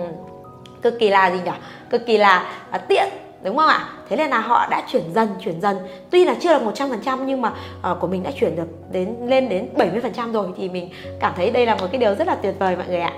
cực 0.82 0.98
kỳ 0.98 1.08
là 1.08 1.30
gì 1.30 1.38
nhỉ? 1.44 1.50
Cực 1.90 2.06
kỳ 2.06 2.18
là 2.18 2.52
uh, 2.74 2.80
tiện 2.88 3.08
đúng 3.42 3.56
không 3.56 3.68
ạ? 3.68 3.88
Thế 4.08 4.16
nên 4.16 4.30
là 4.30 4.40
họ 4.40 4.66
đã 4.70 4.82
chuyển 4.92 5.02
dần 5.14 5.28
chuyển 5.40 5.60
dần. 5.60 5.76
Tuy 6.10 6.24
là 6.24 6.34
chưa 6.40 6.52
là 6.52 6.58
100% 6.58 7.24
nhưng 7.24 7.42
mà 7.42 7.52
uh, 7.92 8.00
của 8.00 8.06
mình 8.06 8.22
đã 8.22 8.30
chuyển 8.40 8.56
được 8.56 8.68
đến 8.92 9.16
lên 9.26 9.48
đến 9.48 9.68
70% 9.76 10.32
rồi 10.32 10.48
thì 10.56 10.68
mình 10.68 10.90
cảm 11.20 11.32
thấy 11.36 11.50
đây 11.50 11.66
là 11.66 11.74
một 11.74 11.86
cái 11.92 12.00
điều 12.00 12.14
rất 12.14 12.26
là 12.26 12.34
tuyệt 12.34 12.54
vời 12.58 12.76
mọi 12.76 12.86
người 12.88 13.00
ạ. 13.00 13.12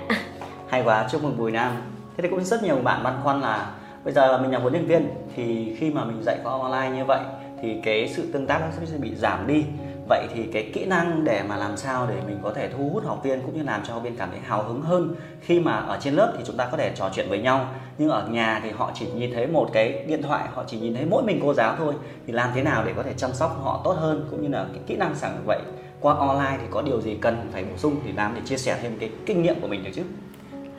Hay 0.69 0.83
quá 0.85 1.07
chúc 1.11 1.23
mừng 1.23 1.37
Bùi 1.37 1.51
Nam. 1.51 1.71
Thế 2.17 2.21
thì 2.21 2.27
cũng 2.29 2.43
rất 2.43 2.63
nhiều 2.63 2.75
bạn 2.75 3.03
băn 3.03 3.13
khoăn 3.23 3.41
là 3.41 3.65
bây 4.03 4.13
giờ 4.13 4.37
mình 4.37 4.51
là 4.51 4.59
huấn 4.59 4.73
luyện 4.73 4.85
viên 4.85 5.09
thì 5.35 5.75
khi 5.79 5.91
mà 5.91 6.05
mình 6.05 6.23
dạy 6.23 6.37
qua 6.43 6.53
online 6.53 6.97
như 6.97 7.05
vậy 7.05 7.19
thì 7.61 7.81
cái 7.83 8.09
sự 8.15 8.31
tương 8.33 8.47
tác 8.47 8.59
nó 8.61 8.85
sẽ 8.85 8.97
bị 8.97 9.15
giảm 9.15 9.47
đi. 9.47 9.63
Vậy 10.09 10.27
thì 10.33 10.43
cái 10.53 10.71
kỹ 10.73 10.85
năng 10.85 11.23
để 11.23 11.43
mà 11.49 11.57
làm 11.57 11.77
sao 11.77 12.07
để 12.09 12.15
mình 12.27 12.39
có 12.43 12.53
thể 12.53 12.69
thu 12.69 12.89
hút 12.89 13.03
học 13.05 13.23
viên 13.23 13.41
cũng 13.41 13.57
như 13.57 13.63
làm 13.63 13.81
cho 13.83 13.93
học 13.93 14.03
viên 14.03 14.15
cảm 14.15 14.29
thấy 14.31 14.39
hào 14.39 14.63
hứng 14.63 14.81
hơn 14.81 15.15
khi 15.41 15.59
mà 15.59 15.73
ở 15.73 15.97
trên 16.01 16.13
lớp 16.13 16.33
thì 16.37 16.43
chúng 16.47 16.57
ta 16.57 16.67
có 16.71 16.77
thể 16.77 16.91
trò 16.95 17.09
chuyện 17.13 17.29
với 17.29 17.39
nhau. 17.39 17.67
Nhưng 17.97 18.09
ở 18.09 18.27
nhà 18.27 18.59
thì 18.63 18.71
họ 18.71 18.91
chỉ 18.93 19.07
nhìn 19.15 19.33
thấy 19.33 19.47
một 19.47 19.69
cái 19.73 20.05
điện 20.07 20.21
thoại 20.21 20.43
họ 20.53 20.63
chỉ 20.67 20.79
nhìn 20.79 20.93
thấy 20.93 21.05
mỗi 21.05 21.23
mình 21.23 21.39
cô 21.41 21.53
giáo 21.53 21.75
thôi. 21.77 21.93
Thì 22.27 22.33
làm 22.33 22.49
thế 22.55 22.63
nào 22.63 22.83
để 22.85 22.93
có 22.95 23.03
thể 23.03 23.13
chăm 23.17 23.33
sóc 23.33 23.59
họ 23.63 23.81
tốt 23.83 23.93
hơn 23.99 24.27
cũng 24.31 24.41
như 24.41 24.47
là 24.47 24.65
cái 24.73 24.81
kỹ 24.87 24.95
năng 24.95 25.15
sẵn 25.15 25.31
vậy 25.45 25.59
qua 25.99 26.13
online 26.13 26.57
thì 26.61 26.67
có 26.69 26.81
điều 26.81 27.01
gì 27.01 27.17
cần 27.21 27.49
phải 27.51 27.63
bổ 27.63 27.77
sung 27.77 27.95
thì 28.05 28.11
làm 28.11 28.35
để 28.35 28.41
chia 28.45 28.57
sẻ 28.57 28.77
thêm 28.81 28.97
cái 28.99 29.09
kinh 29.25 29.41
nghiệm 29.41 29.59
của 29.61 29.67
mình 29.67 29.83
được 29.83 29.91
chứ? 29.93 30.03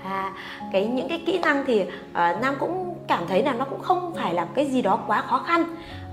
À 0.05 0.33
cái 0.73 0.87
những 0.87 1.09
cái 1.09 1.23
kỹ 1.27 1.39
năng 1.39 1.65
thì 1.67 1.81
uh, 1.83 1.87
nam 2.15 2.55
cũng 2.61 2.92
cảm 3.13 3.27
thấy 3.29 3.43
là 3.43 3.53
nó 3.53 3.65
cũng 3.65 3.83
không 3.83 4.15
phải 4.15 4.35
là 4.35 4.47
cái 4.55 4.67
gì 4.67 4.83
đó 4.83 4.99
quá 5.07 5.23
khó 5.29 5.39
khăn. 5.39 5.65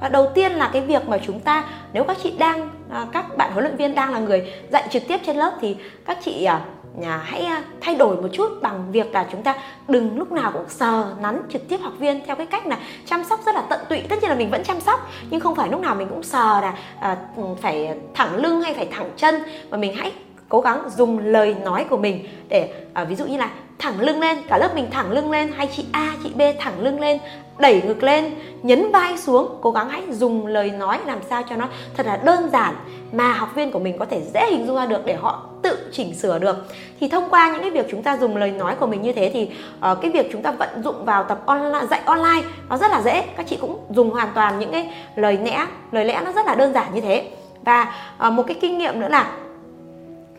Và 0.01 0.10
đầu 0.10 0.31
tiên 0.36 0.51
là 0.51 0.69
cái 0.74 0.81
việc 0.81 1.10
mà 1.10 1.18
chúng 1.25 1.40
ta 1.40 1.63
nếu 1.94 2.04
các 2.04 2.18
chị 2.24 2.34
đang 2.38 2.69
à, 2.90 3.06
các 3.12 3.38
bạn 3.38 3.51
huấn 3.51 3.63
luyện 3.63 3.78
viên 3.78 3.96
đang 3.96 4.13
là 4.13 4.19
người 4.19 4.54
dạy 4.72 4.88
trực 4.92 5.04
tiếp 5.07 5.18
trên 5.25 5.36
lớp 5.36 5.51
thì 5.62 5.75
các 6.06 6.18
chị 6.24 6.44
à, 6.44 6.62
nhà 6.96 7.18
hãy 7.18 7.42
à, 7.42 7.63
thay 7.81 7.96
đổi 7.96 8.22
một 8.22 8.28
chút 8.34 8.51
bằng 8.62 8.92
việc 8.92 9.13
là 9.13 9.25
chúng 9.31 9.44
ta 9.44 9.56
đừng 9.88 10.18
lúc 10.18 10.31
nào 10.31 10.51
cũng 10.51 10.69
sờ 10.69 11.16
nắn 11.22 11.42
trực 11.50 11.69
tiếp 11.69 11.78
học 11.81 11.94
viên 12.00 12.25
theo 12.25 12.36
cái 12.36 12.46
cách 12.46 12.68
là 12.68 12.78
chăm 13.06 13.24
sóc 13.24 13.40
rất 13.45 13.56
là 13.56 13.62
tận 13.69 13.80
tụy. 13.90 14.02
Tất 14.10 14.16
nhiên 14.22 14.30
là 14.30 14.36
mình 14.36 14.50
vẫn 14.50 14.63
chăm 14.63 14.80
sóc 14.80 15.10
nhưng 15.30 15.40
không 15.40 15.56
phải 15.56 15.69
lúc 15.69 15.81
nào 15.81 15.95
mình 15.95 16.07
cũng 16.10 16.24
sờ 16.24 16.62
là 16.62 16.74
à, 17.00 17.18
ừ, 17.36 17.44
phải 17.62 17.98
thẳng 18.13 18.36
lưng 18.36 18.62
hay 18.62 18.74
phải 18.74 18.88
thẳng 18.92 19.10
chân. 19.18 19.36
Mà 19.69 19.78
mình 19.78 19.95
hãy 19.95 20.12
cố 20.50 20.62
gắng 20.62 20.90
dùng 20.98 21.19
lời 21.19 21.56
nói 21.63 21.86
của 21.90 21.98
mình 21.98 22.28
để 22.48 22.74
à, 22.94 23.04
ví 23.04 23.16
dụ 23.16 23.25
như 23.25 23.38
là 23.38 23.50
thẳng 23.80 24.00
lưng 24.00 24.19
lên 24.19 24.38
cả 24.48 24.57
lớp 24.57 24.75
mình 24.75 24.88
thẳng 24.92 25.12
lưng 25.12 25.31
lên 25.31 25.51
hay 25.57 25.69
chị 25.75 25.86
A 25.92 26.13
chị 26.24 26.31
B 26.36 26.42
thẳng 26.60 26.80
lưng 26.80 27.00
lên 27.00 27.18
đẩy 27.57 27.81
ngực 27.81 28.04
lên 28.04 28.36
nhấn 28.63 28.92
vai 28.92 29.18
xuống 29.18 29.57
cố 29.62 29.72
gắng 29.72 29.90
hãy 29.90 30.04
dùng 30.12 30.48
lời 30.48 30.72
nói 30.72 31.00
làm 31.06 31.19
sao 31.30 31.44
cho 31.50 31.56
nó 31.56 31.68
thật 31.98 32.06
là 32.06 32.19
đơn 32.24 32.50
giản 32.54 32.75
mà 33.12 33.34
học 33.34 33.50
viên 33.56 33.72
của 33.72 33.80
mình 33.80 33.98
có 33.98 34.06
thể 34.06 34.22
dễ 34.34 34.48
hình 34.51 34.68
dung 34.68 34.75
ra 34.75 34.86
được 34.86 35.06
để 35.06 35.16
họ 35.16 35.46
tự 35.62 35.78
chỉnh 35.92 36.16
sửa 36.16 36.40
được. 36.40 36.56
Thì 37.00 37.07
thông 37.07 37.30
qua 37.30 37.52
những 37.52 37.62
cái 37.62 37.72
việc 37.72 37.88
chúng 37.92 38.04
ta 38.04 38.18
dùng 38.18 38.38
lời 38.38 38.52
nói 38.52 38.75
của 38.80 38.86
mình 38.86 39.02
như 39.02 39.13
thế 39.13 39.31
thì 39.34 39.50
uh, 39.92 39.98
cái 40.02 40.12
việc 40.12 40.30
chúng 40.31 40.42
ta 40.42 40.52
vận 40.52 40.84
dụng 40.84 41.06
vào 41.06 41.24
tập 41.24 41.40
online 41.45 41.86
dạy 41.90 42.02
online 42.06 42.48
nó 42.69 42.78
rất 42.78 42.92
là 42.92 43.02
dễ. 43.02 43.22
Các 43.38 43.45
chị 43.50 43.57
cũng 43.62 43.80
dùng 43.90 44.10
hoàn 44.10 44.28
toàn 44.36 44.60
những 44.60 44.72
cái 44.72 44.94
lời 45.16 45.40
lẽ 45.44 45.66
lời 45.92 46.06
lẽ 46.06 46.22
nó 46.25 46.31
rất 46.31 46.45
là 46.45 46.56
đơn 46.56 46.74
giản 46.74 46.94
như 46.94 47.02
thế. 47.02 47.31
Và 47.66 47.94
uh, 48.28 48.34
một 48.34 48.44
cái 48.48 48.57
kinh 48.62 48.78
nghiệm 48.78 49.00
nữa 49.00 49.10
là 49.10 49.31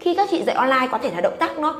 khi 0.00 0.14
các 0.14 0.28
chị 0.30 0.42
dạy 0.42 0.56
online 0.56 0.88
có 0.90 0.98
thể 0.98 1.10
là 1.10 1.20
động 1.20 1.36
tác 1.38 1.58
nó 1.58 1.76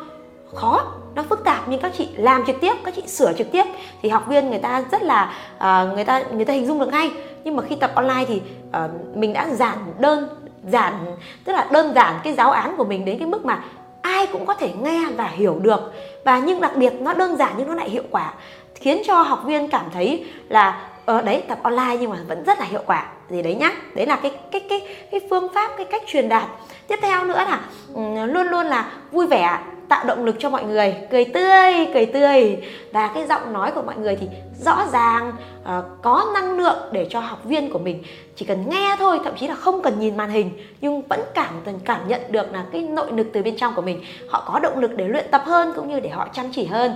khó 0.54 0.84
nó 1.14 1.22
phức 1.22 1.44
tạp 1.44 1.68
nhưng 1.68 1.80
các 1.80 1.92
chị 1.98 2.08
làm 2.16 2.46
trực 2.46 2.60
tiếp 2.60 2.72
các 2.84 2.94
chị 2.96 3.02
sửa 3.06 3.32
trực 3.32 3.52
tiếp 3.52 3.64
thì 4.02 4.08
học 4.08 4.26
viên 4.28 4.50
người 4.50 4.58
ta 4.58 4.84
rất 4.92 5.02
là 5.02 5.32
uh, 5.56 5.94
người 5.94 6.04
ta 6.04 6.22
người 6.32 6.44
ta 6.44 6.52
hình 6.52 6.66
dung 6.66 6.78
được 6.78 6.88
ngay. 6.88 7.10
Nhưng 7.44 7.56
mà 7.56 7.62
khi 7.62 7.76
tập 7.76 7.92
online 7.94 8.24
thì 8.28 8.42
uh, 8.68 9.16
mình 9.16 9.32
đã 9.32 9.48
giản 9.48 9.78
đơn 9.98 10.28
giản 10.68 11.16
tức 11.44 11.52
là 11.52 11.68
đơn 11.70 11.94
giản 11.94 12.20
cái 12.24 12.32
giáo 12.32 12.50
án 12.50 12.76
của 12.76 12.84
mình 12.84 13.04
đến 13.04 13.18
cái 13.18 13.26
mức 13.26 13.44
mà 13.44 13.64
ai 14.02 14.26
cũng 14.26 14.46
có 14.46 14.54
thể 14.54 14.72
nghe 14.82 15.06
và 15.16 15.26
hiểu 15.26 15.58
được. 15.62 15.92
Và 16.24 16.38
nhưng 16.38 16.60
đặc 16.60 16.76
biệt 16.76 16.92
nó 17.00 17.14
đơn 17.14 17.36
giản 17.36 17.52
nhưng 17.56 17.68
nó 17.68 17.74
lại 17.74 17.90
hiệu 17.90 18.04
quả 18.10 18.32
khiến 18.74 19.02
cho 19.06 19.22
học 19.22 19.42
viên 19.44 19.68
cảm 19.68 19.84
thấy 19.94 20.26
là 20.48 20.89
ờ, 21.04 21.22
đấy 21.22 21.42
tập 21.48 21.58
online 21.62 21.96
nhưng 22.00 22.10
mà 22.10 22.16
vẫn 22.28 22.44
rất 22.44 22.58
là 22.58 22.64
hiệu 22.64 22.82
quả. 22.86 23.06
Gì 23.30 23.42
đấy 23.42 23.54
nhá 23.54 23.72
đấy 23.94 24.06
là 24.06 24.16
cái 24.16 24.32
cái 24.50 24.60
cái 24.68 24.80
cái 25.10 25.20
phương 25.30 25.48
pháp 25.54 25.70
cái 25.76 25.86
cách 25.90 26.02
truyền 26.06 26.28
đạt. 26.28 26.48
Tiếp 26.88 26.98
theo 27.02 27.24
nữa 27.24 27.36
là 27.36 27.60
ừ, 27.94 28.26
luôn 28.26 28.46
luôn 28.46 28.66
là 28.66 28.92
vui 29.12 29.26
vẻ 29.26 29.58
tạo 29.88 30.04
động 30.04 30.24
lực 30.24 30.36
cho 30.38 30.50
mọi 30.50 30.64
người. 30.64 30.94
Cười 31.10 31.24
tươi 31.24 31.86
cười 31.94 32.06
tươi. 32.06 32.56
Và 32.92 33.10
cái 33.14 33.26
giọng 33.26 33.52
nói 33.52 33.70
của 33.70 33.82
mọi 33.82 33.96
người 33.96 34.16
thì 34.16 34.28
rõ 34.64 34.86
ràng 34.92 35.32
uh, 35.62 35.68
có 36.02 36.30
năng 36.34 36.58
lượng 36.58 36.78
để 36.92 37.06
cho 37.10 37.20
học 37.20 37.44
viên 37.44 37.70
của 37.70 37.78
mình 37.78 38.02
chỉ 38.36 38.44
cần 38.44 38.68
nghe 38.68 38.96
thôi 38.98 39.20
thậm 39.24 39.34
chí 39.36 39.46
là 39.46 39.54
không 39.54 39.82
cần 39.82 40.00
nhìn 40.00 40.16
màn 40.16 40.30
hình 40.30 40.50
nhưng 40.80 41.02
vẫn 41.02 41.20
cảm 41.34 41.54
cảm 41.84 42.08
nhận 42.08 42.20
được 42.30 42.52
là 42.52 42.64
cái 42.72 42.82
nội 42.82 43.12
lực 43.12 43.26
từ 43.32 43.42
bên 43.42 43.56
trong 43.56 43.74
của 43.74 43.82
mình. 43.82 44.04
Họ 44.28 44.44
có 44.46 44.58
động 44.58 44.78
lực 44.78 44.96
để 44.96 45.08
luyện 45.08 45.26
tập 45.30 45.42
hơn 45.44 45.72
cũng 45.76 45.88
như 45.88 46.00
để 46.00 46.10
họ 46.10 46.28
chăm 46.32 46.46
chỉ 46.52 46.66
hơn 46.66 46.92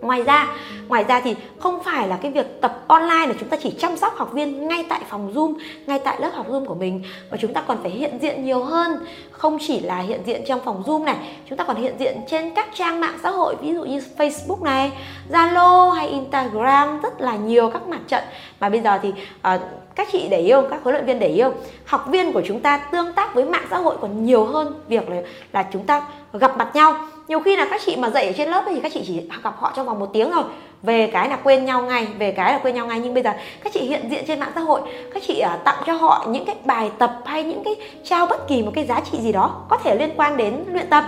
ngoài 0.00 0.22
ra 0.22 0.48
ngoài 0.88 1.04
ra 1.04 1.20
thì 1.20 1.34
không 1.58 1.82
phải 1.84 2.08
là 2.08 2.18
cái 2.22 2.32
việc 2.32 2.60
tập 2.60 2.84
online 2.88 3.26
là 3.26 3.34
chúng 3.40 3.48
ta 3.48 3.56
chỉ 3.62 3.70
chăm 3.78 3.96
sóc 3.96 4.14
học 4.16 4.32
viên 4.32 4.68
ngay 4.68 4.84
tại 4.88 5.00
phòng 5.08 5.32
zoom 5.34 5.54
ngay 5.86 5.98
tại 5.98 6.20
lớp 6.20 6.30
học 6.34 6.48
zoom 6.48 6.64
của 6.64 6.74
mình 6.74 7.02
mà 7.30 7.36
chúng 7.40 7.54
ta 7.54 7.60
còn 7.60 7.78
phải 7.82 7.90
hiện 7.90 8.18
diện 8.22 8.44
nhiều 8.44 8.64
hơn. 8.64 9.06
Không 9.30 9.58
chỉ 9.66 9.80
là 9.80 9.98
hiện 9.98 10.20
diện 10.26 10.42
trong 10.46 10.60
phòng 10.64 10.82
zoom 10.86 11.04
này 11.04 11.16
chúng 11.48 11.58
ta 11.58 11.64
còn 11.64 11.76
hiện 11.76 11.94
diện 11.98 12.20
trên 12.30 12.54
các 12.54 12.68
trang 12.74 13.00
mạng 13.00 13.18
xã 13.22 13.30
hội 13.30 13.56
ví 13.60 13.74
dụ 13.74 13.84
như 13.84 14.02
facebook 14.18 14.62
này 14.62 14.92
zalo 15.30 15.90
hay 15.90 16.08
instagram 16.08 17.00
rất 17.00 17.20
là 17.20 17.36
nhiều 17.36 17.70
các 17.70 17.88
mặt 17.88 18.00
trận. 18.08 18.24
Mà 18.60 18.68
bây 18.68 18.80
giờ 18.80 18.98
thì 19.02 19.08
uh, 19.08 19.60
các 19.94 20.08
chị 20.12 20.28
để 20.30 20.40
yêu 20.40 20.62
các 20.70 20.80
huấn 20.82 20.94
luyện 20.94 21.06
viên 21.06 21.18
để 21.18 21.28
yêu 21.28 21.52
học 21.84 22.04
viên 22.08 22.32
của 22.32 22.42
chúng 22.46 22.60
ta 22.60 22.76
tương 22.76 23.12
tác 23.12 23.34
với 23.34 23.44
mạng 23.44 23.66
xã 23.70 23.78
hội 23.78 23.96
còn 24.00 24.24
nhiều 24.24 24.44
hơn. 24.44 24.74
Việc 24.88 25.08
là, 25.08 25.22
là 25.52 25.66
chúng 25.72 25.86
ta 25.86 26.02
gặp 26.32 26.56
mặt 26.56 26.70
nhau 26.74 26.96
nhiều 27.28 27.40
khi 27.40 27.56
là 27.56 27.66
các 27.70 27.80
chị 27.86 27.96
mà 27.96 28.10
dạy 28.10 28.26
ở 28.26 28.32
trên 28.36 28.48
lớp 28.48 28.62
thì 28.66 28.80
các 28.80 28.92
chị 28.94 29.02
chỉ 29.06 29.20
gặp 29.42 29.54
họ 29.58 29.72
trong 29.76 29.86
vòng 29.86 29.98
một 29.98 30.10
tiếng 30.12 30.30
rồi 30.30 30.44
về 30.82 31.10
cái 31.12 31.28
là 31.28 31.36
quên 31.36 31.64
nhau 31.64 31.82
ngay 31.82 32.06
về 32.18 32.32
cái 32.32 32.52
là 32.52 32.58
quên 32.58 32.74
nhau 32.74 32.86
ngay. 32.86 33.00
Nhưng 33.02 33.14
bây 33.14 33.22
giờ 33.22 33.32
các 33.64 33.72
chị 33.72 33.80
hiện 33.80 34.10
diện 34.10 34.24
trên 34.26 34.40
mạng 34.40 34.52
xã 34.54 34.60
hội 34.60 34.80
các 35.14 35.22
chị 35.26 35.42
uh, 35.54 35.64
tặng 35.64 35.82
cho 35.86 35.92
họ 35.92 36.26
những 36.28 36.44
cái 36.44 36.56
bài 36.64 36.90
tập 36.98 37.20
hay 37.24 37.44
những 37.44 37.64
cái 37.64 37.76
trao 38.04 38.26
bất 38.26 38.48
kỳ 38.48 38.62
một 38.62 38.70
cái 38.74 38.86
giá 38.86 39.00
trị 39.12 39.18
gì 39.20 39.32
đó 39.32 39.60
có 39.68 39.76
thể 39.76 39.94
liên 39.94 40.10
quan 40.16 40.36
đến 40.36 40.64
luyện 40.72 40.90
tập 40.90 41.04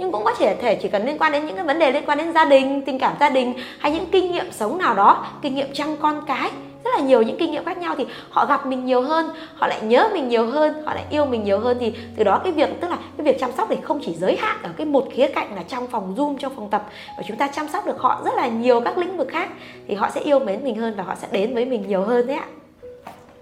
nhưng 0.00 0.12
cũng 0.12 0.24
có 0.24 0.34
thể 0.34 0.54
thể 0.54 0.74
chỉ 0.74 0.88
cần 0.88 1.06
liên 1.06 1.18
quan 1.18 1.32
đến 1.32 1.46
những 1.46 1.56
cái 1.56 1.64
vấn 1.64 1.78
đề 1.78 1.92
liên 1.92 2.04
quan 2.06 2.18
đến 2.18 2.32
gia 2.32 2.44
đình, 2.44 2.82
tình 2.86 2.98
cảm 2.98 3.14
gia 3.20 3.28
đình 3.28 3.54
hay 3.78 3.92
những 3.92 4.06
kinh 4.12 4.32
nghiệm 4.32 4.52
sống 4.52 4.78
nào 4.78 4.94
đó, 4.94 5.26
kinh 5.42 5.54
nghiệm 5.54 5.72
chăm 5.72 5.96
con 5.96 6.22
cái, 6.26 6.50
rất 6.84 6.90
là 6.96 7.00
nhiều 7.00 7.22
những 7.22 7.36
kinh 7.38 7.50
nghiệm 7.50 7.64
khác 7.64 7.78
nhau 7.78 7.94
thì 7.98 8.06
họ 8.30 8.46
gặp 8.46 8.66
mình 8.66 8.84
nhiều 8.84 9.02
hơn, 9.02 9.30
họ 9.54 9.66
lại 9.66 9.80
nhớ 9.82 10.08
mình 10.12 10.28
nhiều 10.28 10.46
hơn, 10.46 10.84
họ 10.86 10.94
lại 10.94 11.04
yêu 11.10 11.26
mình 11.26 11.44
nhiều 11.44 11.58
hơn 11.58 11.76
thì 11.80 11.94
từ 12.16 12.24
đó 12.24 12.40
cái 12.44 12.52
việc, 12.52 12.80
tức 12.80 12.90
là 12.90 12.96
cái 13.16 13.24
việc 13.24 13.40
chăm 13.40 13.52
sóc 13.52 13.68
thì 13.70 13.76
không 13.82 14.00
chỉ 14.04 14.14
giới 14.14 14.36
hạn 14.36 14.56
ở 14.62 14.70
cái 14.76 14.86
một 14.86 15.04
khía 15.12 15.28
cạnh 15.28 15.54
là 15.56 15.62
trong 15.68 15.86
phòng 15.86 16.14
zoom, 16.16 16.38
trong 16.38 16.56
phòng 16.56 16.70
tập 16.70 16.86
và 17.16 17.22
chúng 17.26 17.36
ta 17.36 17.48
chăm 17.48 17.68
sóc 17.68 17.86
được 17.86 17.98
họ 17.98 18.22
rất 18.24 18.34
là 18.34 18.46
nhiều 18.46 18.80
các 18.80 18.98
lĩnh 18.98 19.16
vực 19.16 19.28
khác 19.30 19.48
thì 19.88 19.94
họ 19.94 20.10
sẽ 20.14 20.20
yêu 20.20 20.38
mến 20.38 20.64
mình 20.64 20.76
hơn 20.76 20.94
và 20.96 21.04
họ 21.04 21.14
sẽ 21.14 21.28
đến 21.30 21.54
với 21.54 21.64
mình 21.64 21.88
nhiều 21.88 22.02
hơn 22.02 22.26
đấy 22.26 22.36
ạ. 22.36 22.46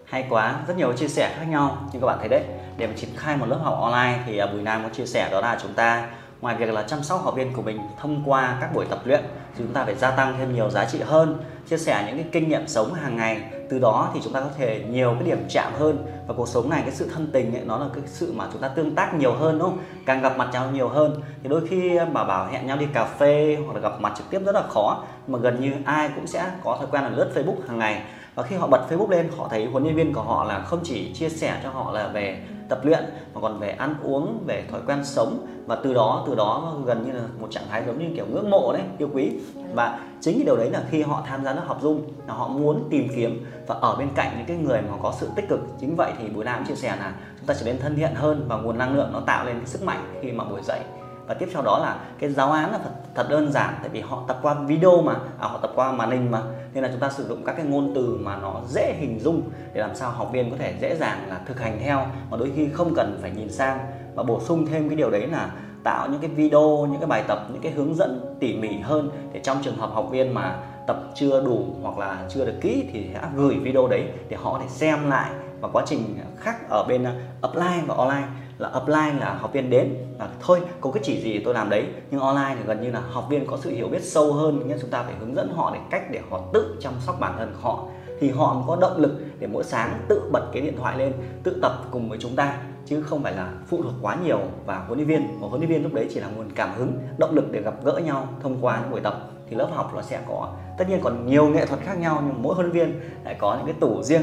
Hay 0.05 0.25
quá, 0.31 0.55
rất 0.69 0.77
nhiều 0.77 0.93
chia 0.93 1.09
sẻ 1.09 1.31
khác 1.39 1.47
nhau 1.51 1.77
nhưng 1.93 2.03
các 2.03 2.07
bạn 2.07 2.17
thấy 2.21 2.29
đấy. 2.29 2.43
Để 2.77 2.87
mà 2.87 2.93
triển 2.97 3.11
khai 3.17 3.37
một 3.37 3.47
lớp 3.49 3.59
học 3.63 3.79
online 3.81 4.19
thì 4.27 4.39
à, 4.39 4.47
bùi 4.47 4.63
nam 4.63 4.81
có 4.83 4.89
chia 4.89 5.07
sẻ 5.07 5.29
đó 5.31 5.41
là 5.41 5.59
chúng 5.63 5.75
ta 5.75 6.07
ngoài 6.41 6.57
việc 6.57 6.69
là 6.69 6.83
chăm 6.83 7.03
sóc 7.03 7.21
học 7.25 7.35
viên 7.37 7.53
của 7.53 7.63
mình 7.63 7.79
thông 8.01 8.23
qua 8.27 8.59
các 8.61 8.75
buổi 8.75 8.85
tập 8.91 8.99
luyện 9.05 9.21
thì 9.55 9.65
chúng 9.65 9.73
ta 9.73 9.85
phải 9.85 9.95
gia 9.95 10.11
tăng 10.11 10.35
thêm 10.39 10.55
nhiều 10.55 10.71
giá 10.71 10.85
trị 10.85 11.01
hơn 11.05 11.43
chia 11.71 11.77
sẻ 11.77 12.05
những 12.07 12.17
cái 12.17 12.27
kinh 12.33 12.49
nghiệm 12.49 12.69
sống 12.69 12.95
hàng 12.95 13.17
ngày. 13.17 13.43
Từ 13.71 13.79
đó 13.79 14.11
thì 14.15 14.21
chúng 14.25 14.33
ta 14.33 14.41
có 14.41 14.49
thể 14.59 14.85
nhiều 14.91 15.15
cái 15.15 15.23
điểm 15.23 15.47
chạm 15.49 15.73
hơn 15.79 16.07
và 16.27 16.35
cuộc 16.37 16.49
sống 16.49 16.71
này 16.71 16.83
cái 16.83 16.91
sự 16.91 17.11
thân 17.15 17.31
tình 17.33 17.55
ấy, 17.55 17.65
nó 17.65 17.79
là 17.79 17.87
cái 17.95 18.03
sự 18.07 18.33
mà 18.37 18.45
chúng 18.53 18.63
ta 18.63 18.69
tương 18.69 18.95
tác 18.95 19.15
nhiều 19.15 19.33
hơn 19.33 19.59
đúng 19.59 19.69
không? 19.69 19.79
Càng 20.07 20.23
gặp 20.23 20.37
mặt 20.37 20.49
nhau 20.53 20.71
nhiều 20.73 20.89
hơn 20.89 21.23
thì 21.43 21.49
đôi 21.49 21.67
khi 21.69 21.97
ờ, 21.97 22.07
mà 22.13 22.25
bảo 22.25 22.47
hẹn 22.47 22.67
nhau 22.67 22.77
đi 22.77 22.87
cà 22.95 23.05
phê 23.05 23.59
hoặc 23.67 23.73
là 23.75 23.81
gặp 23.81 24.01
mặt 24.01 24.13
trực 24.17 24.31
tiếp 24.31 24.41
rất 24.45 24.55
là 24.55 24.63
khó. 24.63 25.05
Mà 25.27 25.39
gần 25.39 25.61
như 25.61 25.73
ai 25.85 26.11
cũng 26.15 26.27
sẽ 26.27 26.51
có 26.65 26.77
thói 26.77 26.87
quen 26.91 27.03
là 27.03 27.11
lướt 27.11 27.31
Facebook 27.35 27.69
hàng 27.69 27.79
ngày. 27.79 28.03
Và 28.35 28.43
khi 28.43 28.57
họ 28.57 28.67
bật 28.67 28.87
Facebook 28.91 29.11
lên 29.11 29.31
họ 29.39 29.49
thấy 29.51 29.67
huấn 29.67 29.83
luyện 29.83 29.97
viên 29.97 30.15
của 30.15 30.23
họ 30.23 30.45
là 30.45 30.61
không 30.61 30.81
chỉ 30.83 31.15
chia 31.15 31.29
sẻ 31.29 31.61
cho 31.63 31.71
họ 31.71 31.93
là 31.93 32.09
về 32.09 32.43
tập 32.69 32.81
luyện, 32.85 33.05
mà 33.35 33.41
còn 33.41 33.59
về 33.59 33.71
ăn 33.71 33.95
uống, 34.03 34.45
về 34.47 34.65
thói 34.71 34.81
quen 34.87 35.05
sống. 35.05 35.47
Và 35.67 35.77
từ 35.77 35.95
đó 35.95 36.25
từ 36.27 36.35
đó 36.35 36.75
gần 36.85 37.05
như 37.07 37.13
là 37.13 37.23
một 37.41 37.49
trạng 37.51 37.65
thái 37.71 37.83
giống 37.87 37.99
như 37.99 38.17
kiểu 38.17 38.27
ngưỡng 38.27 38.51
mộ 38.51 38.73
đấy, 38.73 38.83
yêu 38.99 39.09
quý. 39.13 39.33
Và 39.75 40.01
chính 40.21 40.35
cái 40.35 40.45
điều 40.45 40.57
đấy 40.57 40.71
là 40.71 40.83
khi 40.91 41.03
họ 41.03 41.23
tham 41.27 41.45
gia 41.45 41.53
lớp 41.53 41.63
học 41.67 41.79
dung 41.83 42.03
là 42.27 42.35
họ 42.35 42.49
muốn 42.49 42.89
tìm 42.91 43.09
kiếm 43.17 43.47
và 43.67 43.75
ở 43.75 43.97
bên 43.97 44.09
cạnh 44.15 44.35
những 44.37 44.47
cái 44.47 44.57
người 44.57 44.81
mà 44.83 44.97
có 45.03 45.13
sự 45.21 45.29
tích 45.37 45.49
cực. 45.49 45.61
Chính 45.81 45.97
vậy 45.97 46.13
thì 46.19 46.29
buổi 46.29 46.45
nam 46.45 46.65
chia 46.69 46.75
sẻ 46.75 46.97
là 46.97 47.13
chúng 47.39 47.47
ta 47.47 47.55
trở 47.55 47.67
nên 47.67 47.79
thân 47.79 47.97
thiện 47.97 48.15
hơn 48.15 48.45
và 48.49 48.57
nguồn 48.57 48.79
năng 48.79 48.97
lượng 48.97 49.11
nó 49.13 49.21
tạo 49.21 49.47
lên 49.47 49.57
cái 49.59 49.67
sức 49.67 49.83
mạnh 49.83 50.19
khi 50.23 50.33
mà 50.33 50.45
buổi 50.45 50.61
dậy 50.63 50.81
và 51.29 51.35
tiếp 51.35 51.49
sau 51.53 51.63
đó 51.63 51.79
là 51.79 51.97
cái 52.19 52.31
giáo 52.31 52.53
án 52.53 52.73
là 52.73 52.79
thật, 52.79 52.91
thật 53.15 53.27
đơn 53.31 53.53
giản 53.53 53.75
tại 53.81 53.89
vì 53.89 54.01
họ 54.01 54.23
tập 54.29 54.39
qua 54.43 54.55
video 54.55 55.03
mà 55.03 55.13
à, 55.13 55.49
họ 55.49 55.59
tập 55.59 55.71
qua 55.75 55.93
màn 55.93 56.11
hình 56.11 56.31
mà. 56.31 56.43
Nên 56.75 56.83
là 56.83 56.91
chúng 56.93 57.01
ta 57.01 57.11
sử 57.11 57.29
dụng 57.29 57.45
các 57.45 57.53
cái 57.57 57.67
ngôn 57.67 57.93
từ 57.95 58.19
mà 58.21 58.37
nó 58.37 58.61
dễ 58.69 58.95
hình 58.99 59.21
dung 59.21 59.43
để 59.73 59.81
làm 59.81 59.95
sao 59.95 60.11
học 60.11 60.31
viên 60.33 60.51
có 60.51 60.57
thể 60.59 60.75
dễ 60.81 60.97
dàng 60.97 61.29
là 61.29 61.41
thực 61.47 61.61
hành 61.61 61.79
theo 61.85 62.07
mà 62.31 62.37
đôi 62.37 62.53
khi 62.57 62.69
không 62.73 62.95
cần 62.95 63.19
phải 63.23 63.31
nhìn 63.31 63.53
sang. 63.53 63.79
Và 64.15 64.23
bổ 64.23 64.41
sung 64.41 64.67
thêm 64.67 64.89
cái 64.89 64.97
điều 64.97 65.11
đấy 65.11 65.27
là 65.27 65.51
tạo 65.85 66.09
những 66.11 66.21
cái 66.21 66.31
video 66.31 66.87
những 66.91 67.01
cái 67.01 67.09
bài 67.09 67.25
tập 67.29 67.47
những 67.53 67.63
cái 67.63 67.73
hướng 67.73 67.95
dẫn 67.95 68.37
tỉ 68.41 68.57
mỉ 68.57 68.79
hơn 68.81 69.11
để 69.33 69.41
trong 69.41 69.59
trường 69.63 69.77
hợp 69.77 69.91
học 69.93 70.09
viên 70.11 70.35
mà 70.35 70.57
tập 70.87 70.97
chưa 71.15 71.43
đủ 71.45 71.65
hoặc 71.83 71.99
là 71.99 72.25
chưa 72.29 72.45
được 72.45 72.59
kỹ 72.61 72.85
thì 72.93 73.07
sẽ 73.15 73.21
gửi 73.37 73.55
video 73.55 73.89
đấy 73.89 74.05
để 74.29 74.37
họ 74.37 74.53
có 74.53 74.59
thể 74.59 74.69
xem 74.69 75.11
lại. 75.11 75.31
Và 75.61 75.69
quá 75.73 75.83
trình 75.87 76.19
khác 76.37 76.57
ở 76.71 76.85
bên 76.89 77.05
ờ, 77.05 77.13
offline 77.43 77.87
và 77.87 77.95
online 77.95 78.27
là 78.59 78.71
offline 78.71 79.19
là 79.19 79.35
học 79.35 79.53
viên 79.53 79.71
đến 79.71 79.95
là 80.19 80.29
thôi, 80.41 80.61
có 80.81 80.91
cái 80.91 81.03
chỉ 81.07 81.21
gì 81.21 81.39
tôi 81.45 81.55
làm 81.55 81.71
đấy. 81.71 81.87
Nhưng 82.11 82.21
online 82.21 82.55
thì 82.59 82.63
gần 82.67 82.83
như 82.83 82.91
là 82.91 83.01
học 83.11 83.27
viên 83.31 83.47
có 83.47 83.59
sự 83.61 83.71
hiểu 83.71 83.89
biết 83.89 84.03
sâu 84.03 84.33
hơn 84.33 84.63
nên 84.67 84.79
chúng 84.81 84.91
ta 84.91 85.03
phải 85.03 85.15
hướng 85.21 85.35
dẫn 85.35 85.53
họ 85.57 85.71
để 85.75 85.81
cách 85.91 86.11
để 86.11 86.21
họ 86.31 86.41
tự 86.53 86.77
chăm 86.81 86.93
sóc 87.01 87.21
bản 87.21 87.35
thân 87.39 87.55
họ. 87.61 87.87
Thì 88.21 88.31
họ 88.31 88.65
có 88.67 88.77
động 88.81 89.01
lực 89.01 89.21
để 89.39 89.47
mỗi 89.47 89.65
sáng 89.65 90.01
tự 90.09 90.31
bật 90.33 90.43
cái 90.53 90.63
điện 90.63 90.77
thoại 90.79 90.99
lên, 90.99 91.13
tự 91.43 91.59
tập 91.63 91.73
cùng 91.91 92.09
với 92.09 92.19
chúng 92.21 92.37
ta, 92.37 92.57
chứ 92.87 93.03
không 93.03 93.23
phải 93.23 93.33
là 93.33 93.53
phụ 93.67 93.83
thuộc 93.83 93.93
quá 94.03 94.17
nhiều 94.25 94.41
vào 94.67 94.85
huấn 94.87 94.99
luyện 94.99 95.09
viên. 95.09 95.41
Một 95.41 95.49
huấn 95.49 95.61
luyện 95.61 95.71
viên 95.71 95.83
lúc 95.83 95.95
đấy 95.95 96.09
chỉ 96.15 96.21
là 96.21 96.29
nguồn 96.29 96.53
cảm 96.55 96.71
hứng, 96.77 96.93
động 97.19 97.35
lực 97.35 97.53
để 97.53 97.61
gặp 97.63 97.75
gỡ 97.85 98.01
nhau 98.05 98.29
thông 98.43 98.57
qua 98.61 98.79
những 98.81 98.91
buổi 98.91 99.01
tập. 99.01 99.31
Thì 99.51 99.57
lớp 99.57 99.69
học 99.75 99.93
nó 99.95 100.03
sẽ 100.03 100.21
có, 100.29 100.49
tất 100.79 100.89
nhiên 100.89 101.01
còn 101.03 101.27
nhiều 101.27 101.49
nghệ 101.49 101.67
thuật 101.67 101.81
khác 101.81 101.99
nhau, 101.99 102.23
nhưng 102.27 102.43
mỗi 102.43 102.55
huấn 102.55 102.71
luyện 102.71 102.89
viên 102.89 103.01
lại 103.25 103.37
có 103.39 103.57
những 103.57 103.67
cái 103.67 103.75
tủ 103.81 104.03
riêng. 104.03 104.23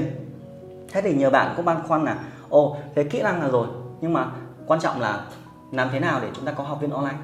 Thế 0.91 1.01
thì 1.01 1.13
nhiều 1.13 1.29
bạn 1.29 1.53
cũng 1.55 1.65
băn 1.65 1.77
khoăn 1.87 2.03
là, 2.03 2.17
ồ, 2.49 2.77
thế 2.95 3.03
kỹ 3.03 3.21
năng 3.21 3.41
là 3.41 3.47
rồi 3.47 3.67
nhưng 4.01 4.13
mà 4.13 4.25
quan 4.67 4.79
trọng 4.79 5.01
là 5.01 5.19
làm 5.71 5.89
thế 5.91 5.99
nào 5.99 6.19
để 6.21 6.27
chúng 6.35 6.45
ta 6.45 6.51
có 6.51 6.63
học 6.63 6.77
viên 6.81 6.91
online? 6.91 7.17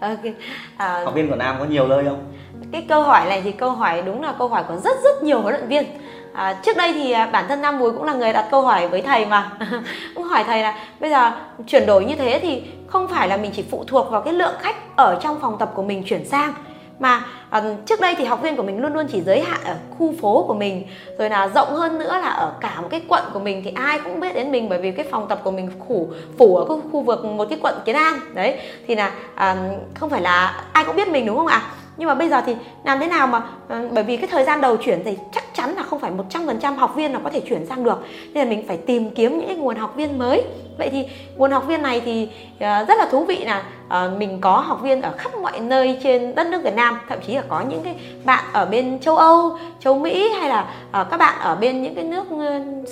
Okay. 0.00 0.34
à, 0.76 1.04
học 1.04 1.14
viên 1.14 1.30
của 1.30 1.36
nam 1.36 1.56
có 1.58 1.64
nhiều 1.64 1.88
nơi 1.88 2.04
không? 2.04 2.32
cái 2.72 2.84
câu 2.88 3.02
hỏi 3.02 3.26
này 3.28 3.40
thì 3.44 3.52
câu 3.52 3.70
hỏi 3.70 4.02
đúng 4.06 4.22
là 4.22 4.34
câu 4.38 4.48
hỏi 4.48 4.64
của 4.68 4.76
rất 4.76 4.96
rất 5.04 5.22
nhiều 5.22 5.40
huấn 5.40 5.54
luyện 5.54 5.68
viên. 5.68 5.84
À, 6.32 6.60
trước 6.62 6.76
đây 6.76 6.92
thì 6.92 7.12
à, 7.12 7.26
bản 7.26 7.44
thân 7.48 7.62
nam 7.62 7.78
bùi 7.78 7.92
cũng 7.92 8.04
là 8.04 8.12
người 8.12 8.32
đặt 8.32 8.48
câu 8.50 8.62
hỏi 8.62 8.88
với 8.88 9.02
thầy 9.02 9.26
mà. 9.26 9.50
Cũng 10.14 10.24
hỏi 10.24 10.44
thầy 10.44 10.62
là 10.62 10.78
bây 11.00 11.10
giờ 11.10 11.30
chuyển 11.66 11.86
đổi 11.86 12.04
như 12.04 12.16
thế 12.16 12.38
thì 12.42 12.62
không 12.86 13.08
phải 13.08 13.28
là 13.28 13.36
mình 13.36 13.50
chỉ 13.54 13.64
phụ 13.70 13.84
thuộc 13.86 14.10
vào 14.10 14.20
cái 14.20 14.34
lượng 14.34 14.54
khách 14.58 14.96
ở 14.96 15.18
trong 15.22 15.40
phòng 15.40 15.56
tập 15.58 15.70
của 15.74 15.82
mình 15.82 16.02
chuyển 16.06 16.24
sang 16.24 16.54
mà 16.98 17.22
à, 17.50 17.62
trước 17.86 18.00
đây 18.00 18.14
thì 18.18 18.24
học 18.24 18.42
viên 18.42 18.56
của 18.56 18.62
mình 18.62 18.80
luôn 18.80 18.94
luôn 18.94 19.06
chỉ 19.12 19.20
giới 19.20 19.40
hạn 19.40 19.60
ở 19.64 19.76
khu 19.98 20.14
phố 20.20 20.44
của 20.48 20.54
mình 20.54 20.86
rồi 21.18 21.30
là 21.30 21.48
rộng 21.48 21.74
hơn 21.74 21.98
nữa 21.98 22.18
là 22.22 22.28
ở 22.28 22.52
cả 22.60 22.80
một 22.80 22.88
cái 22.90 23.02
quận 23.08 23.22
của 23.32 23.40
mình 23.40 23.62
thì 23.64 23.72
ai 23.74 23.98
cũng 24.04 24.20
biết 24.20 24.34
đến 24.34 24.52
mình 24.52 24.68
bởi 24.68 24.78
vì 24.78 24.92
cái 24.92 25.06
phòng 25.10 25.28
tập 25.28 25.40
của 25.44 25.50
mình 25.50 25.70
phủ 25.88 26.08
phủ 26.38 26.56
ở 26.56 26.64
cái 26.68 26.76
khu 26.92 27.00
vực 27.00 27.24
một 27.24 27.46
cái 27.50 27.58
quận 27.62 27.74
kiến 27.84 27.96
an. 27.96 28.20
Đấy 28.34 28.58
thì 28.86 28.94
là 28.94 29.12
à, 29.34 29.56
không 29.94 30.10
phải 30.10 30.20
là 30.20 30.64
ai 30.72 30.84
cũng 30.84 30.96
biết 30.96 31.08
mình 31.08 31.26
đúng 31.26 31.36
không 31.36 31.46
ạ? 31.46 31.62
Nhưng 31.96 32.08
mà 32.08 32.14
bây 32.14 32.28
giờ 32.28 32.42
thì 32.46 32.56
làm 32.84 33.00
thế 33.00 33.06
nào 33.06 33.26
mà 33.26 33.42
ờ, 33.68 33.88
bởi 33.92 34.04
vì 34.04 34.16
cái 34.16 34.28
thời 34.32 34.44
gian 34.44 34.60
đầu 34.60 34.76
chuyển 34.76 35.02
thì 35.04 35.16
chắc 35.32 35.44
chắn 35.54 35.74
là 35.76 35.82
không 35.82 36.00
phải 36.00 36.12
100% 36.30 36.74
học 36.74 36.94
viên 36.94 37.12
là 37.12 37.20
có 37.24 37.30
thể 37.30 37.40
chuyển 37.40 37.66
sang 37.66 37.84
được. 37.84 38.04
Nên 38.32 38.48
là 38.48 38.50
mình 38.50 38.64
phải 38.68 38.76
tìm 38.76 39.10
kiếm 39.10 39.38
những 39.38 39.46
cái 39.46 39.56
nguồn 39.56 39.76
học 39.76 39.96
viên 39.96 40.18
mới. 40.18 40.42
Vậy 40.78 40.90
thì 40.90 41.04
nguồn 41.36 41.50
học 41.50 41.66
viên 41.66 41.82
này 41.82 42.02
thì 42.04 42.28
ờ, 42.60 42.84
rất 42.88 42.98
là 42.98 43.06
thú 43.10 43.24
vị 43.24 43.44
là 43.44 43.62
ờ, 43.88 44.10
mình 44.18 44.40
có 44.40 44.56
học 44.56 44.82
viên 44.82 45.02
ở 45.02 45.12
khắp 45.18 45.32
mọi 45.42 45.60
nơi 45.60 45.98
trên 46.02 46.34
đất 46.34 46.46
nước 46.46 46.62
Việt 46.64 46.74
Nam. 46.74 46.98
Thậm 47.08 47.18
chí 47.26 47.34
là 47.34 47.42
có 47.48 47.60
những 47.60 47.82
cái 47.82 47.94
bạn 48.24 48.44
ở 48.52 48.66
bên 48.66 49.00
châu 49.00 49.16
Âu, 49.16 49.58
châu 49.80 49.98
Mỹ 49.98 50.28
hay 50.40 50.48
là 50.48 50.66
các 51.10 51.16
bạn 51.16 51.38
ở 51.40 51.54
bên 51.54 51.82
những 51.82 51.94
cái 51.94 52.04
nước 52.04 52.24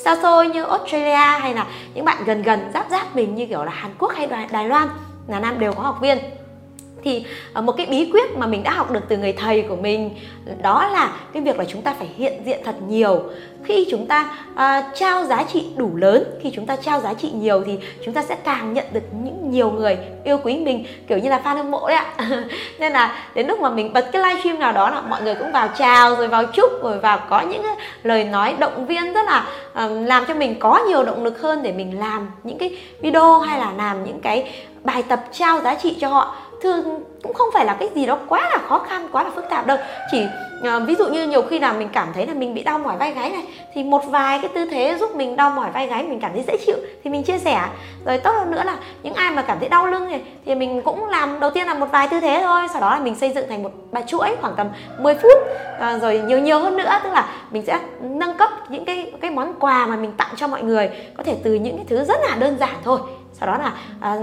xa 0.04 0.16
xôi 0.22 0.48
như 0.48 0.64
Australia 0.64 1.38
hay 1.40 1.54
là 1.54 1.66
những 1.94 2.04
bạn 2.04 2.24
gần 2.24 2.42
gần, 2.42 2.70
giáp 2.74 2.86
giáp 2.90 3.16
mình 3.16 3.34
như 3.34 3.46
kiểu 3.46 3.64
là 3.64 3.72
Hàn 3.72 3.90
Quốc 3.98 4.12
hay 4.14 4.26
Đài 4.52 4.68
Loan. 4.68 4.88
Là 5.28 5.40
Nam 5.40 5.58
đều 5.58 5.72
có 5.72 5.82
học 5.82 5.98
viên 6.00 6.18
thì 7.04 7.24
ờ, 7.52 7.62
một 7.62 7.72
cái 7.72 7.86
bí 7.86 8.10
quyết 8.12 8.36
mà 8.36 8.46
mình 8.46 8.62
đã 8.62 8.70
học 8.70 8.90
được 8.90 9.00
từ 9.08 9.16
người 9.16 9.32
thầy 9.32 9.62
của 9.62 9.76
mình 9.76 10.10
đó 10.62 10.88
là 10.88 11.12
cái 11.32 11.42
việc 11.42 11.58
là 11.58 11.64
chúng 11.64 11.82
ta 11.82 11.94
phải 11.98 12.08
hiện 12.16 12.32
diện 12.44 12.60
thật 12.64 12.74
nhiều. 12.88 13.22
Khi 13.64 13.86
chúng 13.90 14.06
ta 14.06 14.38
uh, 14.52 14.84
trao 14.94 15.24
giá 15.24 15.44
trị 15.52 15.66
đủ 15.76 15.96
lớn 15.96 16.24
khi 16.42 16.50
chúng 16.54 16.66
ta 16.66 16.76
trao 16.76 17.00
giá 17.00 17.14
trị 17.14 17.30
nhiều 17.30 17.62
thì 17.66 17.78
chúng 18.04 18.14
ta 18.14 18.22
sẽ 18.22 18.36
càng 18.44 18.72
nhận 18.72 18.84
được 18.92 19.02
những 19.24 19.50
nhiều 19.50 19.70
người 19.70 19.98
yêu 20.24 20.38
quý 20.44 20.56
mình 20.56 20.84
kiểu 21.08 21.18
như 21.18 21.30
là 21.30 21.40
fan 21.44 21.56
hâm 21.56 21.70
mộ 21.70 21.88
đấy 21.88 21.96
ạ. 21.96 22.14
Nên 22.78 22.92
là 22.92 23.18
đến 23.34 23.46
lúc 23.46 23.60
mà 23.60 23.70
mình 23.70 23.92
bật 23.92 24.08
cái 24.12 24.22
livestream 24.22 24.58
nào 24.58 24.72
đó 24.72 24.90
là 24.90 25.00
mọi 25.00 25.22
người 25.22 25.34
cũng 25.34 25.52
vào 25.52 25.68
chào 25.78 26.16
rồi 26.16 26.28
vào 26.28 26.44
chúc 26.44 26.70
rồi 26.82 26.98
vào 26.98 27.20
có 27.30 27.40
những 27.40 27.62
lời 28.02 28.24
nói 28.24 28.54
động 28.58 28.86
viên 28.86 29.12
rất 29.12 29.26
là 29.26 29.46
uh, 29.84 30.06
làm 30.06 30.24
cho 30.28 30.34
mình 30.34 30.58
có 30.58 30.84
nhiều 30.88 31.04
động 31.04 31.24
lực 31.24 31.40
hơn 31.40 31.62
để 31.62 31.72
mình 31.72 31.98
làm 31.98 32.30
những 32.42 32.58
cái 32.58 32.78
video 33.00 33.38
hay 33.38 33.58
là 33.58 33.72
làm 33.76 34.04
những 34.04 34.20
cái 34.20 34.52
bài 34.84 35.02
tập 35.08 35.24
trao 35.32 35.60
giá 35.60 35.74
trị 35.74 35.96
cho 36.00 36.08
họ 36.08 36.36
thường 36.62 37.04
cũng 37.22 37.34
không 37.34 37.48
phải 37.54 37.64
là 37.64 37.74
cái 37.74 37.88
gì 37.94 38.06
đó 38.06 38.18
quá 38.28 38.50
là 38.50 38.58
khó 38.68 38.78
khăn 38.78 39.08
quá 39.12 39.22
là 39.22 39.30
phức 39.30 39.44
tạp 39.50 39.66
đâu. 39.66 39.76
Chỉ 40.10 40.26
uh, 40.58 40.82
ví 40.86 40.94
dụ 40.94 41.08
như 41.08 41.26
nhiều 41.26 41.42
khi 41.42 41.58
nào 41.58 41.74
mình 41.78 41.88
cảm 41.92 42.08
thấy 42.14 42.26
là 42.26 42.34
mình 42.34 42.54
bị 42.54 42.62
đau 42.62 42.78
mỏi 42.78 42.96
vai 42.96 43.12
gáy 43.12 43.30
này 43.30 43.44
thì 43.74 43.84
một 43.84 44.06
vài 44.06 44.38
cái 44.38 44.50
tư 44.54 44.64
thế 44.70 44.96
giúp 45.00 45.16
mình 45.16 45.36
đau 45.36 45.50
mỏi 45.50 45.70
vai 45.70 45.86
gáy 45.86 46.02
mình 46.02 46.20
cảm 46.20 46.32
thấy 46.32 46.44
dễ 46.46 46.56
chịu 46.66 46.76
thì 47.04 47.10
mình 47.10 47.22
chia 47.22 47.38
sẻ. 47.38 47.60
Rồi 48.06 48.18
tốt 48.18 48.30
hơn 48.30 48.50
nữa 48.50 48.62
là 48.64 48.76
những 49.02 49.14
ai 49.14 49.30
mà 49.30 49.42
cảm 49.42 49.58
thấy 49.58 49.68
đau 49.68 49.86
lưng 49.86 50.08
này 50.08 50.22
thì 50.46 50.54
mình 50.54 50.82
cũng 50.82 51.08
làm 51.08 51.40
đầu 51.40 51.50
tiên 51.50 51.66
là 51.66 51.74
một 51.74 51.86
vài 51.92 52.08
tư 52.08 52.20
thế 52.20 52.40
thôi 52.42 52.66
sau 52.72 52.80
đó 52.80 52.90
là 52.90 53.00
mình 53.00 53.14
xây 53.14 53.32
dựng 53.32 53.48
thành 53.48 53.62
một 53.62 53.70
bài 53.92 54.04
chuỗi 54.06 54.36
khoảng 54.40 54.54
tầm 54.56 54.68
10 54.98 55.14
phút. 55.14 55.38
Uh, 55.94 56.02
rồi 56.02 56.22
nhiều 56.26 56.38
nhiều 56.38 56.58
hơn 56.58 56.76
nữa 56.76 56.90
tức 57.04 57.10
là 57.12 57.28
mình 57.50 57.66
sẽ 57.66 57.78
nâng 58.00 58.36
cấp 58.36 58.50
những 58.68 58.84
cái 58.84 59.12
cái 59.20 59.30
món 59.30 59.54
quà 59.60 59.86
mà 59.86 59.96
mình 59.96 60.12
tặng 60.16 60.30
cho 60.36 60.48
mọi 60.48 60.62
người 60.62 60.90
có 61.16 61.22
thể 61.22 61.36
từ 61.44 61.54
những 61.54 61.76
cái 61.76 61.86
thứ 61.88 62.04
rất 62.04 62.18
là 62.28 62.36
đơn 62.36 62.56
giản 62.60 62.74
thôi 62.84 62.98
sau 63.42 63.52
đó 63.52 63.58
là 63.58 63.72
à, 64.00 64.16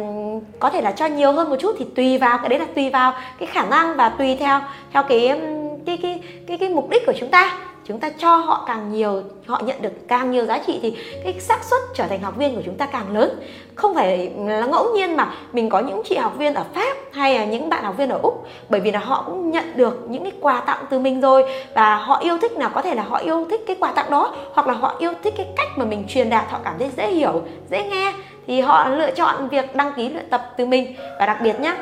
có 0.59 0.69
thể 0.69 0.81
là 0.81 0.91
cho 0.91 1.05
nhiều 1.05 1.31
hơn 1.31 1.49
một 1.49 1.55
chút 1.59 1.75
thì 1.79 1.85
tùy 1.95 2.17
vào 2.17 2.37
cái 2.37 2.49
đấy 2.49 2.59
là 2.59 2.65
tùy 2.75 2.89
vào 2.89 3.13
cái 3.39 3.47
khả 3.47 3.65
năng 3.65 3.95
và 3.95 4.09
tùy 4.09 4.35
theo 4.35 4.59
theo 4.93 5.03
cái 5.03 5.41
cái 5.85 5.97
cái 6.01 6.21
cái 6.47 6.57
cái 6.57 6.69
mục 6.69 6.89
đích 6.89 7.05
của 7.05 7.13
chúng 7.19 7.29
ta. 7.29 7.57
Chúng 7.85 7.99
ta 7.99 8.09
cho 8.09 8.35
họ 8.35 8.63
càng 8.67 8.91
nhiều 8.91 9.21
họ 9.47 9.61
nhận 9.65 9.81
được 9.81 10.07
càng 10.07 10.31
nhiều 10.31 10.45
giá 10.45 10.57
trị 10.67 10.79
thì 10.81 10.97
cái 11.23 11.39
xác 11.39 11.63
suất 11.63 11.81
trở 11.95 12.07
thành 12.07 12.21
học 12.21 12.37
viên 12.37 12.55
của 12.55 12.61
chúng 12.65 12.75
ta 12.75 12.85
càng 12.85 13.13
lớn. 13.13 13.39
Không 13.75 13.95
phải 13.95 14.31
là 14.37 14.65
ngẫu 14.65 14.95
nhiên 14.95 15.15
mà 15.15 15.33
mình 15.53 15.69
có 15.69 15.79
những 15.79 16.01
chị 16.05 16.15
học 16.15 16.33
viên 16.37 16.53
ở 16.53 16.65
pháp 16.73 16.97
hay 17.11 17.35
là 17.35 17.45
những 17.45 17.69
bạn 17.69 17.83
học 17.83 17.97
viên 17.97 18.09
ở 18.09 18.19
úc 18.23 18.47
bởi 18.69 18.81
vì 18.81 18.91
là 18.91 18.99
họ 18.99 19.23
cũng 19.25 19.51
nhận 19.51 19.65
được 19.75 20.05
những 20.09 20.23
cái 20.23 20.33
quà 20.41 20.61
tặng 20.61 20.85
từ 20.89 20.99
mình 20.99 21.21
rồi 21.21 21.43
và 21.73 21.95
họ 21.95 22.19
yêu 22.19 22.37
thích 22.37 22.51
là 22.51 22.69
có 22.69 22.81
thể 22.81 22.95
là 22.95 23.03
họ 23.03 23.17
yêu 23.17 23.47
thích 23.49 23.61
cái 23.67 23.75
quà 23.79 23.91
tặng 23.91 24.11
đó 24.11 24.35
hoặc 24.53 24.67
là 24.67 24.73
họ 24.73 24.95
yêu 24.99 25.11
thích 25.23 25.33
cái 25.37 25.47
cách 25.57 25.77
mà 25.77 25.85
mình 25.85 26.03
truyền 26.07 26.29
đạt 26.29 26.45
họ 26.49 26.59
cảm 26.63 26.73
thấy 26.79 26.89
dễ 26.97 27.07
hiểu 27.07 27.41
dễ 27.69 27.83
nghe 27.83 28.13
thì 28.49 28.61
họ 28.61 28.89
lựa 28.89 29.11
chọn 29.11 29.49
việc 29.49 29.75
đăng 29.75 29.93
ký 29.93 30.09
luyện 30.09 30.29
tập 30.29 30.53
từ 30.57 30.65
mình 30.65 30.95
và 31.19 31.25
đặc 31.25 31.37
biệt 31.43 31.59
nhá 31.59 31.77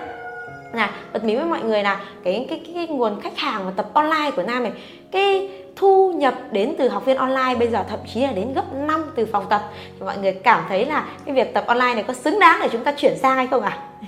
là 0.74 0.90
bật 1.14 1.24
mí 1.24 1.36
với 1.36 1.46
mọi 1.46 1.62
người 1.64 1.84
là 1.84 2.00
cái 2.24 2.46
cái, 2.50 2.62
cái, 2.66 2.74
cái 2.76 2.88
nguồn 2.88 3.22
khách 3.22 3.38
hàng 3.38 3.66
và 3.66 3.72
tập 3.76 3.90
online 3.94 4.32
của 4.36 4.44
nam 4.44 4.64
này 4.64 4.72
cái 5.12 5.50
thu 5.76 6.14
nhập 6.14 6.34
đến 6.52 6.76
từ 6.78 6.90
học 6.90 7.06
viên 7.06 7.18
online 7.18 7.56
bây 7.60 7.68
giờ 7.68 7.84
thậm 7.90 8.00
chí 8.14 8.22
là 8.22 8.32
đến 8.32 8.54
gấp 8.54 8.74
5 8.74 9.12
từ 9.16 9.28
phòng 9.32 9.46
tập 9.50 9.62
thì 9.74 10.06
mọi 10.06 10.18
người 10.18 10.34
cảm 10.34 10.64
thấy 10.70 10.86
là 10.86 11.06
cái 11.26 11.36
việc 11.36 11.54
tập 11.54 11.64
online 11.68 11.94
này 11.94 12.04
có 12.04 12.14
xứng 12.14 12.40
đáng 12.40 12.60
để 12.62 12.70
chúng 12.72 12.84
ta 12.84 12.92
chuyển 12.98 13.18
sang 13.18 13.36
hay 13.36 13.48
không 13.48 13.64
ạ? 13.64 13.78
À? 14.02 14.08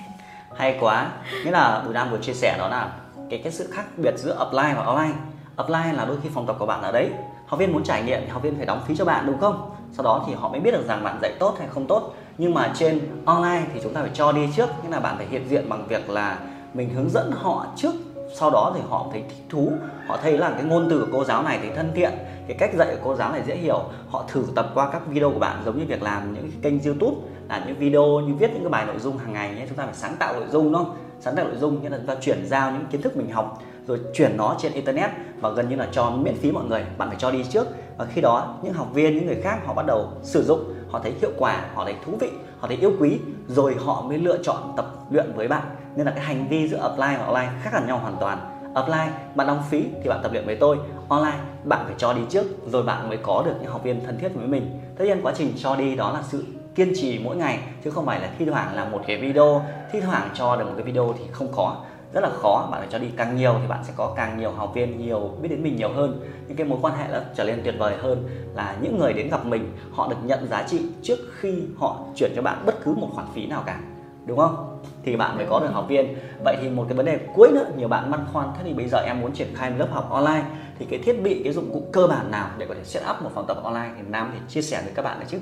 Hay 0.58 0.78
quá, 0.80 1.08
nghĩa 1.46 1.52
là 1.52 1.82
Bùi 1.86 1.94
Nam 1.94 2.12
vừa 2.12 2.18
chia 2.18 2.34
sẻ 2.34 2.56
đó 2.58 2.68
là 2.68 2.90
cái 3.30 3.40
cái 3.44 3.52
sự 3.52 3.70
khác 3.72 3.84
biệt 3.98 4.14
giữa 4.18 4.38
offline 4.40 4.76
và 4.76 4.84
online. 4.84 5.16
Offline 5.58 5.96
là 5.96 6.06
đôi 6.06 6.18
khi 6.24 6.30
phòng 6.34 6.48
tập 6.48 6.56
của 6.60 6.66
bạn 6.66 6.82
ở 6.82 6.92
đấy, 6.92 7.10
học 7.48 7.60
viên 7.60 7.74
muốn 7.74 7.84
trải 7.84 8.04
nghiệm 8.04 8.22
thì 8.22 8.28
học 8.28 8.44
viên 8.44 8.56
phải 8.58 8.66
đóng 8.66 8.82
phí 8.88 8.96
cho 8.96 9.06
bạn 9.06 9.26
đúng 9.28 9.40
không? 9.40 9.72
Sau 9.92 10.04
đó 10.04 10.24
thì 10.28 10.34
họ 10.34 10.50
mới 10.50 10.60
biết 10.60 10.72
được 10.72 10.88
rằng 10.88 11.04
bạn 11.04 11.20
dạy 11.22 11.32
tốt 11.40 11.56
hay 11.60 11.68
không 11.68 11.88
tốt. 11.88 12.14
Nhưng 12.40 12.54
mà 12.54 12.74
trên 12.76 13.00
online 13.26 13.66
thì 13.74 13.80
chúng 13.84 13.94
ta 13.94 14.02
phải 14.02 14.12
cho 14.14 14.32
đi 14.32 14.42
trước, 14.56 14.70
nghĩa 14.84 14.90
là 14.90 15.00
bạn 15.00 15.18
phải 15.18 15.26
hiện 15.30 15.50
diện 15.50 15.70
bằng 15.70 15.88
việc 15.88 16.10
là 16.10 16.40
mình 16.74 16.90
hướng 16.90 17.10
dẫn 17.10 17.32
họ 17.32 17.66
trước. 17.76 17.94
Sau 18.36 18.50
đó 18.50 18.72
thì 18.76 18.82
họ 18.90 19.08
thấy 19.12 19.24
thích 19.30 19.46
thú. 19.50 19.72
Họ 20.08 20.18
thấy 20.22 20.38
là 20.38 20.52
cái 20.52 20.64
ngôn 20.64 20.88
từ 20.90 21.00
của 21.00 21.08
cô 21.12 21.24
giáo 21.24 21.44
này 21.44 21.60
thấy 21.62 21.70
thân 21.76 21.92
thiện. 21.96 22.12
Cái 22.48 22.58
cách 22.60 22.70
dạy 22.74 22.88
của 22.88 23.02
cô 23.04 23.16
giáo 23.16 23.32
này 23.32 23.42
dễ 23.48 23.56
hiểu. 23.56 23.82
Họ 24.10 24.26
thử 24.28 24.44
tập 24.56 24.72
qua 24.74 24.90
các 24.92 25.08
video 25.08 25.32
của 25.32 25.40
bạn 25.40 25.62
giống 25.66 25.80
như 25.80 25.86
việc 25.86 26.04
làm 26.04 26.34
những 26.34 26.52
kênh 26.62 26.84
youtube 26.84 27.18
là 27.50 27.64
những 27.68 27.76
video 27.76 28.20
như 28.20 28.34
viết 28.34 28.52
những 28.54 28.64
cái 28.64 28.70
bài 28.70 28.86
nội 28.86 29.00
dung 29.00 29.18
hàng 29.18 29.34
ngày 29.34 29.56
nhé. 29.56 29.66
Chúng 29.68 29.78
ta 29.78 29.86
phải 29.86 29.96
sáng 29.96 30.16
tạo 30.20 30.34
nội 30.34 30.48
dung 30.52 30.64
đúng 30.64 30.74
không? 30.74 30.96
Sáng 31.20 31.36
tạo 31.36 31.46
nội 31.46 31.58
dung 31.58 31.82
nghĩa 31.82 31.90
là 31.90 31.98
chúng 31.98 32.08
ta 32.08 32.16
chuyển 32.16 32.46
giao 32.46 32.72
những 32.72 32.86
kiến 32.92 33.02
thức 33.02 33.18
mình 33.18 33.32
học 33.32 33.62
rồi 33.88 34.00
chuyển 34.14 34.38
nó 34.38 34.56
trên 34.60 34.74
internet 34.74 35.10
và 35.42 35.50
gần 35.50 35.70
như 35.70 35.76
là 35.76 35.88
cho 35.92 36.10
miễn 36.10 36.36
phí 36.36 36.52
mọi 36.52 36.64
người. 36.66 36.86
Bạn 36.98 37.08
phải 37.08 37.18
cho 37.20 37.32
đi 37.32 37.44
trước. 37.44 37.68
Và 37.98 38.06
khi 38.06 38.22
đó 38.22 38.56
những 38.64 38.74
học 38.74 38.88
viên 38.94 39.16
những 39.16 39.28
người 39.28 39.42
khác 39.44 39.60
họ 39.66 39.74
bắt 39.74 39.86
đầu 39.86 40.08
sử 40.24 40.44
dụng 40.44 40.74
họ 40.92 41.00
thấy 41.00 41.14
hiệu 41.22 41.32
quả, 41.38 41.62
họ 41.74 41.86
thấy 41.86 41.96
thú 42.06 42.12
vị, 42.20 42.30
họ 42.60 42.68
thấy 42.68 42.78
yêu 42.78 42.92
quý, 43.00 43.20
rồi 43.48 43.76
họ 43.86 44.02
mới 44.02 44.18
lựa 44.18 44.38
chọn 44.44 44.74
tập 44.78 44.86
luyện 45.10 45.34
với 45.36 45.48
bạn. 45.48 45.64
Nên 45.96 46.06
là 46.06 46.12
cái 46.12 46.26
hành 46.26 46.48
vi 46.50 46.68
giữa 46.68 46.78
offline 46.78 47.18
và 47.18 47.26
online 47.26 47.52
khác 47.62 47.70
hẳn 47.74 47.88
nhau 47.88 47.98
hoàn 47.98 48.16
toàn. 48.20 48.38
Offline, 48.74 49.10
bạn 49.36 49.48
đóng 49.48 49.64
phí 49.70 49.86
thì 50.04 50.10
bạn 50.10 50.20
tập 50.24 50.32
luyện 50.34 50.46
với 50.46 50.56
tôi. 50.56 50.78
Online, 51.10 51.38
bạn 51.64 51.82
phải 51.86 51.96
cho 51.98 52.14
đi 52.14 52.22
trước, 52.30 52.46
rồi 52.68 52.84
bạn 52.84 53.10
mới 53.10 53.18
có 53.18 53.44
được 53.46 53.54
những 53.62 53.72
học 53.72 53.84
viên 53.84 54.06
thân 54.06 54.18
thiết 54.20 54.30
với 54.36 54.48
mình. 54.48 54.80
Tất 54.98 55.06
nhiên 55.06 55.20
quá 55.24 55.34
trình 55.36 55.54
cho 55.58 55.76
đi 55.76 55.96
đó 55.96 56.12
là 56.12 56.22
sự 56.24 56.46
kiên 56.76 56.94
trì 56.96 57.20
mỗi 57.24 57.36
ngày, 57.36 57.60
chứ 57.84 57.92
không 57.92 58.06
phải 58.06 58.20
là 58.20 58.30
thi 58.40 58.46
thoảng 58.46 58.76
là 58.76 58.86
một 58.86 59.02
cái 59.08 59.18
video, 59.18 59.62
thi 59.92 60.02
thoảng 60.02 60.30
cho 60.34 60.56
được 60.56 60.66
một 60.66 60.74
cái 60.76 60.84
video 60.84 61.16
thì 61.20 61.24
không 61.32 61.48
có 61.56 61.76
rất 62.14 62.22
là 62.22 62.30
khó. 62.30 62.68
Bạn 62.72 62.80
phải 62.80 62.90
cho 62.92 63.00
đi 63.00 63.08
càng 63.18 63.36
nhiều 63.36 63.56
thì 63.62 63.68
bạn 63.68 63.84
sẽ 63.84 63.94
có 63.98 64.14
càng 64.16 64.38
nhiều 64.38 64.52
học 64.52 64.72
viên 64.74 65.06
nhiều 65.06 65.32
biết 65.42 65.50
đến 65.50 65.64
mình 65.64 65.76
nhiều 65.76 65.90
hơn. 65.94 66.22
Những 66.48 66.58
cái 66.58 66.68
mối 66.68 66.80
quan 66.82 66.94
hệ 66.98 67.06
nó 67.12 67.20
trở 67.36 67.44
nên 67.44 67.62
tuyệt 67.64 67.76
vời 67.78 67.96
hơn 68.02 68.30
là 68.56 68.76
những 68.82 69.00
người 69.00 69.14
đến 69.14 69.30
gặp 69.30 69.46
mình 69.46 69.72
họ 69.92 70.08
được 70.08 70.16
nhận 70.24 70.48
giá 70.48 70.64
trị 70.68 70.82
trước 71.02 71.20
khi 71.40 71.54
họ 71.78 72.00
chuyển 72.16 72.32
cho 72.36 72.42
bạn 72.42 72.64
bất 72.66 72.84
cứ 72.84 72.94
một 72.94 73.10
khoản 73.14 73.28
phí 73.34 73.46
nào 73.46 73.64
cả 73.66 73.80
đúng 74.26 74.38
không? 74.38 74.80
Thì 75.04 75.16
bạn 75.16 75.38
mới 75.38 75.46
có 75.50 75.60
được 75.60 75.70
học 75.74 75.86
viên. 75.88 76.16
Vậy 76.46 76.58
thì 76.62 76.70
một 76.70 76.86
cái 76.88 76.98
vấn 76.98 77.06
đề 77.06 77.20
cuối 77.36 77.52
nữa 77.54 77.66
nhiều 77.78 77.88
bạn 77.88 78.12
băn 78.12 78.26
khoăn 78.34 78.48
thế 78.58 78.64
thì 78.64 78.74
bây 78.74 78.88
giờ 78.88 78.98
em 78.98 79.22
muốn 79.22 79.32
triển 79.32 79.48
khai 79.56 79.70
một 79.70 79.76
lớp 79.80 79.88
học 79.92 80.10
online 80.10 80.46
thì 80.80 80.86
cái 80.90 81.00
thiết 81.00 81.22
bị 81.24 81.42
cái 81.44 81.54
dụng 81.54 81.70
cụ 81.74 81.84
cơ 81.92 82.08
bản 82.08 82.32
nào 82.32 82.50
để 82.58 82.66
có 82.66 82.74
thể 82.74 82.84
set 82.84 83.04
up 83.10 83.22
một 83.22 83.30
phòng 83.36 83.46
tập 83.48 83.58
online? 83.64 83.90
Thì 83.98 84.04
nam 84.10 84.32
thì 84.34 84.40
chia 84.50 84.62
sẻ 84.62 84.82
với 84.84 84.94
các 84.96 85.02
bạn 85.02 85.20
được 85.20 85.26
chứ. 85.30 85.38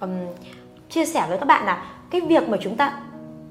Um, 0.00 0.10
chia 0.90 1.04
sẻ 1.04 1.26
với 1.28 1.38
các 1.38 1.46
bạn 1.46 1.66
là 1.66 1.86
cái 2.10 2.20
việc 2.20 2.48
mà 2.48 2.58
chúng 2.60 2.76
ta 2.76 3.00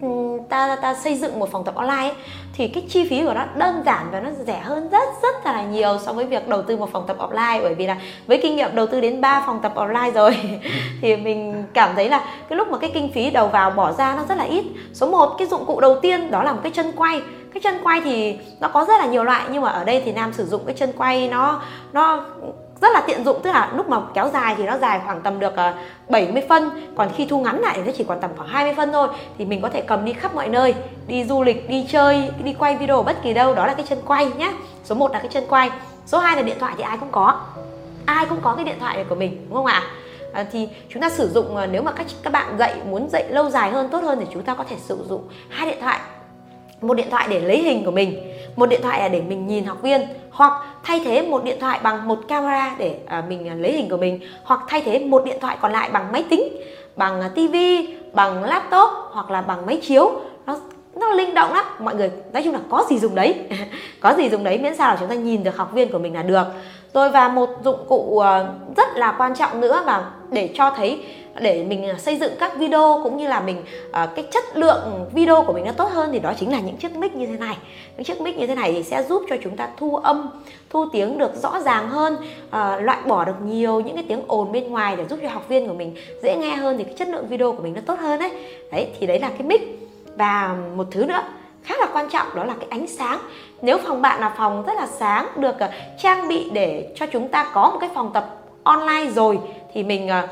Ừ, 0.01 0.07
ta 0.49 0.75
ta 0.81 0.93
xây 0.93 1.15
dựng 1.15 1.39
một 1.39 1.51
phòng 1.51 1.63
tập 1.63 1.75
online 1.75 1.95
ấy, 1.95 2.13
thì 2.53 2.67
cái 2.67 2.83
chi 2.89 3.07
phí 3.09 3.23
của 3.23 3.33
nó 3.33 3.45
đơn 3.55 3.83
giản 3.85 4.07
và 4.11 4.19
nó 4.19 4.29
rẻ 4.47 4.59
hơn 4.59 4.89
rất 4.89 5.09
rất 5.21 5.45
là 5.45 5.63
nhiều 5.63 5.97
so 6.05 6.13
với 6.13 6.25
việc 6.25 6.47
đầu 6.47 6.61
tư 6.61 6.77
một 6.77 6.89
phòng 6.91 7.03
tập 7.07 7.17
offline. 7.19 7.61
Bởi 7.61 7.75
vì 7.75 7.87
là 7.87 7.97
với 8.27 8.39
kinh 8.43 8.55
nghiệm 8.55 8.75
đầu 8.75 8.87
tư 8.87 9.01
đến 9.01 9.21
3 9.21 9.43
phòng 9.45 9.59
tập 9.61 9.71
online 9.75 10.11
rồi 10.13 10.37
thì 11.01 11.15
mình 11.15 11.63
cảm 11.73 11.95
thấy 11.95 12.09
là 12.09 12.19
cái 12.49 12.57
lúc 12.57 12.67
mà 12.67 12.77
cái 12.77 12.91
kinh 12.93 13.11
phí 13.13 13.29
đầu 13.29 13.47
vào 13.47 13.71
bỏ 13.71 13.91
ra 13.91 14.15
nó 14.15 14.23
rất 14.29 14.37
là 14.37 14.43
ít. 14.43 14.65
Số 14.93 15.07
1 15.07 15.35
cái 15.37 15.47
dụng 15.47 15.65
cụ 15.65 15.79
đầu 15.79 15.99
tiên 15.99 16.31
đó 16.31 16.43
là 16.43 16.53
một 16.53 16.59
cái 16.63 16.71
chân 16.71 16.91
quay. 16.95 17.21
Cái 17.53 17.61
chân 17.63 17.77
quay 17.83 18.01
thì 18.01 18.37
nó 18.59 18.67
có 18.67 18.85
rất 18.85 18.99
là 18.99 19.05
nhiều 19.05 19.23
loại 19.23 19.43
nhưng 19.51 19.61
mà 19.61 19.71
ở 19.71 19.83
đây 19.83 20.01
thì 20.05 20.11
nam 20.11 20.33
sử 20.33 20.45
dụng 20.45 20.61
cái 20.65 20.75
chân 20.75 20.91
quay 20.97 21.27
nó 21.27 21.61
nó 21.93 22.25
rất 22.87 22.93
là 22.93 23.01
tiện 23.07 23.23
dụng 23.23 23.39
tức 23.43 23.51
là 23.51 23.71
lúc 23.75 23.89
mà 23.89 23.97
kéo 24.13 24.29
dài 24.33 24.55
thì 24.57 24.63
nó 24.63 24.77
dài 24.77 25.01
khoảng 25.05 25.21
tầm 25.21 25.39
được 25.39 25.55
ờ, 25.55 25.73
70 26.09 26.43
phân 26.49 26.69
còn 26.95 27.09
khi 27.15 27.25
thu 27.25 27.39
ngắn 27.39 27.59
lại 27.59 27.73
thì 27.75 27.83
nó 27.85 27.91
chỉ 27.97 28.03
còn 28.03 28.19
tầm 28.19 28.31
khoảng 28.37 28.49
20 28.49 28.73
phân 28.73 28.91
thôi 28.91 29.07
thì 29.37 29.45
mình 29.45 29.61
có 29.61 29.69
thể 29.69 29.81
cầm 29.81 30.05
đi 30.05 30.13
khắp 30.13 30.35
mọi 30.35 30.47
nơi 30.47 30.75
đi 31.07 31.23
du 31.23 31.43
lịch 31.43 31.69
đi 31.69 31.85
chơi 31.89 32.29
đi 32.43 32.53
quay 32.59 32.75
video 32.75 33.03
bất 33.03 33.23
kỳ 33.23 33.33
đâu 33.33 33.55
đó 33.55 33.67
là 33.67 33.73
cái 33.73 33.85
chân 33.89 33.99
quay 34.05 34.31
nhé 34.37 34.51
số 34.83 34.95
1 34.95 35.11
là 35.11 35.19
cái 35.19 35.27
chân 35.27 35.43
quay 35.49 35.71
số 36.05 36.19
2 36.19 36.35
là 36.35 36.41
điện 36.41 36.57
thoại 36.59 36.73
thì 36.77 36.83
ai 36.83 36.97
cũng 36.97 37.09
có 37.11 37.39
ai 38.05 38.25
cũng 38.25 38.41
có 38.41 38.55
cái 38.55 38.65
điện 38.65 38.79
thoại 38.79 38.95
này 38.95 39.05
của 39.09 39.15
mình 39.15 39.45
đúng 39.49 39.55
không 39.55 39.65
ạ? 39.65 39.83
À, 40.33 40.45
thì 40.51 40.69
chúng 40.89 41.01
ta 41.01 41.09
sử 41.09 41.29
dụng 41.29 41.55
ờ, 41.55 41.67
nếu 41.67 41.81
mà 41.81 41.91
các 41.91 42.05
các 42.23 42.33
bạn 42.33 42.57
dạy 42.59 42.75
muốn 42.89 43.09
dạy 43.09 43.25
lâu 43.29 43.49
dài 43.49 43.71
hơn 43.71 43.89
tốt 43.89 44.03
hơn 44.03 44.19
thì 44.19 44.25
chúng 44.33 44.43
ta 44.43 44.53
có 44.53 44.63
thể 44.69 44.75
sử 44.79 45.05
dụng 45.09 45.23
hai 45.49 45.69
điện 45.69 45.77
thoại 45.81 45.99
một 46.81 46.93
điện 46.93 47.07
thoại 47.11 47.27
để 47.29 47.39
lấy 47.39 47.61
hình 47.61 47.85
của 47.85 47.91
mình 47.91 48.33
một 48.55 48.65
điện 48.65 48.81
thoại 48.83 48.99
là 48.99 49.07
để 49.07 49.21
mình 49.21 49.47
nhìn 49.47 49.65
học 49.65 49.81
viên 49.81 50.01
hoặc 50.29 50.53
thay 50.83 51.01
thế 51.05 51.21
một 51.21 51.43
điện 51.43 51.57
thoại 51.59 51.79
bằng 51.83 52.07
một 52.07 52.19
camera 52.27 52.75
để 52.77 52.95
à, 53.05 53.23
mình 53.29 53.47
à, 53.47 53.55
lấy 53.55 53.71
hình 53.71 53.89
của 53.89 53.97
mình 53.97 54.19
hoặc 54.43 54.59
thay 54.67 54.81
thế 54.81 54.99
một 54.99 55.25
điện 55.25 55.37
thoại 55.41 55.57
còn 55.61 55.71
lại 55.71 55.89
bằng 55.93 56.11
máy 56.11 56.25
tính 56.29 56.43
bằng 56.95 57.21
à, 57.21 57.29
tivi 57.35 57.97
bằng 58.13 58.43
laptop 58.43 58.89
hoặc 59.11 59.31
là 59.31 59.41
bằng 59.41 59.65
máy 59.65 59.79
chiếu. 59.87 60.11
Nó 60.45 60.59
nó 60.95 61.11
linh 61.11 61.33
động 61.33 61.53
lắm. 61.53 61.65
Mọi 61.79 61.95
người 61.95 62.11
nói 62.33 62.43
chung 62.43 62.53
là 62.53 62.59
có 62.69 62.85
gì 62.89 62.99
dùng 62.99 63.15
đấy 63.15 63.35
có 63.99 64.13
gì 64.17 64.29
dùng 64.29 64.43
đấy 64.43 64.57
miễn 64.57 64.75
sao 64.75 64.89
là 64.89 64.97
chúng 64.99 65.09
ta 65.09 65.15
nhìn 65.15 65.43
được 65.43 65.57
học 65.57 65.73
viên 65.73 65.91
của 65.91 65.99
mình 65.99 66.13
là 66.13 66.23
được 66.23 66.43
rồi 66.97 67.09
và 67.09 67.27
một 67.27 67.49
dụng 67.63 67.79
cụ 67.87 68.19
ờ, 68.19 68.53
rất 68.77 68.87
là 68.95 69.15
quan 69.17 69.35
trọng 69.35 69.61
nữa 69.61 69.83
và 69.85 70.11
để 70.31 70.49
cho 70.53 70.71
thấy, 70.71 71.03
để 71.39 71.63
mình 71.63 71.87
ờ, 71.87 71.97
xây 71.97 72.17
dựng 72.17 72.31
các 72.39 72.57
video 72.57 72.99
cũng 73.03 73.17
như 73.17 73.27
là 73.27 73.39
mình 73.39 73.63
ờ, 73.91 74.07
cái 74.15 74.25
chất 74.31 74.43
lượng 74.53 75.05
video 75.13 75.43
của 75.43 75.53
mình 75.53 75.65
nó 75.65 75.71
tốt 75.71 75.89
hơn 75.91 76.09
thì 76.11 76.19
đó 76.19 76.33
chính 76.37 76.51
là 76.51 76.59
những 76.59 76.77
chiếc 76.77 76.95
mic 76.95 77.15
như 77.15 77.25
thế 77.25 77.37
này. 77.37 77.57
Những 77.95 78.03
chiếc 78.03 78.21
mic 78.21 78.37
như 78.37 78.47
thế 78.47 78.55
này 78.55 78.73
thì 78.73 78.83
sẽ 78.83 79.03
giúp 79.03 79.23
cho 79.29 79.35
chúng 79.43 79.57
ta 79.57 79.69
thu 79.77 79.95
âm, 79.95 80.29
thu 80.69 80.85
tiếng 80.91 81.17
được 81.17 81.35
rõ 81.35 81.59
ràng 81.59 81.89
hơn 81.89 82.17
loại 82.83 82.99
bỏ 83.05 83.25
được 83.25 83.41
nhiều 83.45 83.79
những 83.79 83.95
cái 83.95 84.05
tiếng 84.07 84.21
ồn 84.27 84.51
bên 84.51 84.71
ngoài 84.71 84.95
để 84.95 85.05
giúp 85.09 85.19
cho 85.21 85.29
học 85.29 85.49
viên 85.49 85.67
của 85.67 85.73
mình 85.73 85.95
dễ 86.23 86.35
nghe 86.35 86.55
hơn 86.55 86.77
thì 86.77 86.83
cái 86.83 86.93
chất 86.93 87.07
lượng 87.07 87.27
video 87.27 87.51
của 87.51 87.63
mình 87.63 87.73
nó 87.73 87.81
tốt 87.85 87.99
hơn 87.99 88.19
đấy 88.19 88.31
đấy, 88.71 88.87
thì 88.99 89.07
đấy 89.07 89.19
là 89.19 89.29
cái 89.29 89.43
mic. 89.43 89.61
Và 90.15 90.55
một 90.75 90.87
thứ 90.91 91.05
nữa 91.05 91.23
khá 91.67 91.75
là 91.79 91.87
quan 91.93 92.09
trọng, 92.09 92.35
đó 92.35 92.43
là 92.43 92.53
cái 92.59 92.67
ánh 92.69 92.87
sáng. 92.87 93.19
Nếu 93.61 93.77
phòng 93.77 94.01
bạn 94.01 94.19
là 94.19 94.33
phòng 94.37 94.63
rất 94.67 94.73
là 94.77 94.87
sáng, 94.87 95.27
được 95.35 95.59
ờ, 95.59 95.69
trang 95.99 96.27
bị 96.27 96.49
để 96.53 96.93
cho 96.95 97.05
chúng 97.05 97.27
ta 97.27 97.51
có 97.53 97.69
một 97.69 97.77
cái 97.81 97.89
phòng 97.95 98.11
tập 98.13 98.35
online 98.63 99.11
rồi, 99.11 99.39
thì 99.73 99.83
mình 99.83 100.07
ờ, 100.07 100.27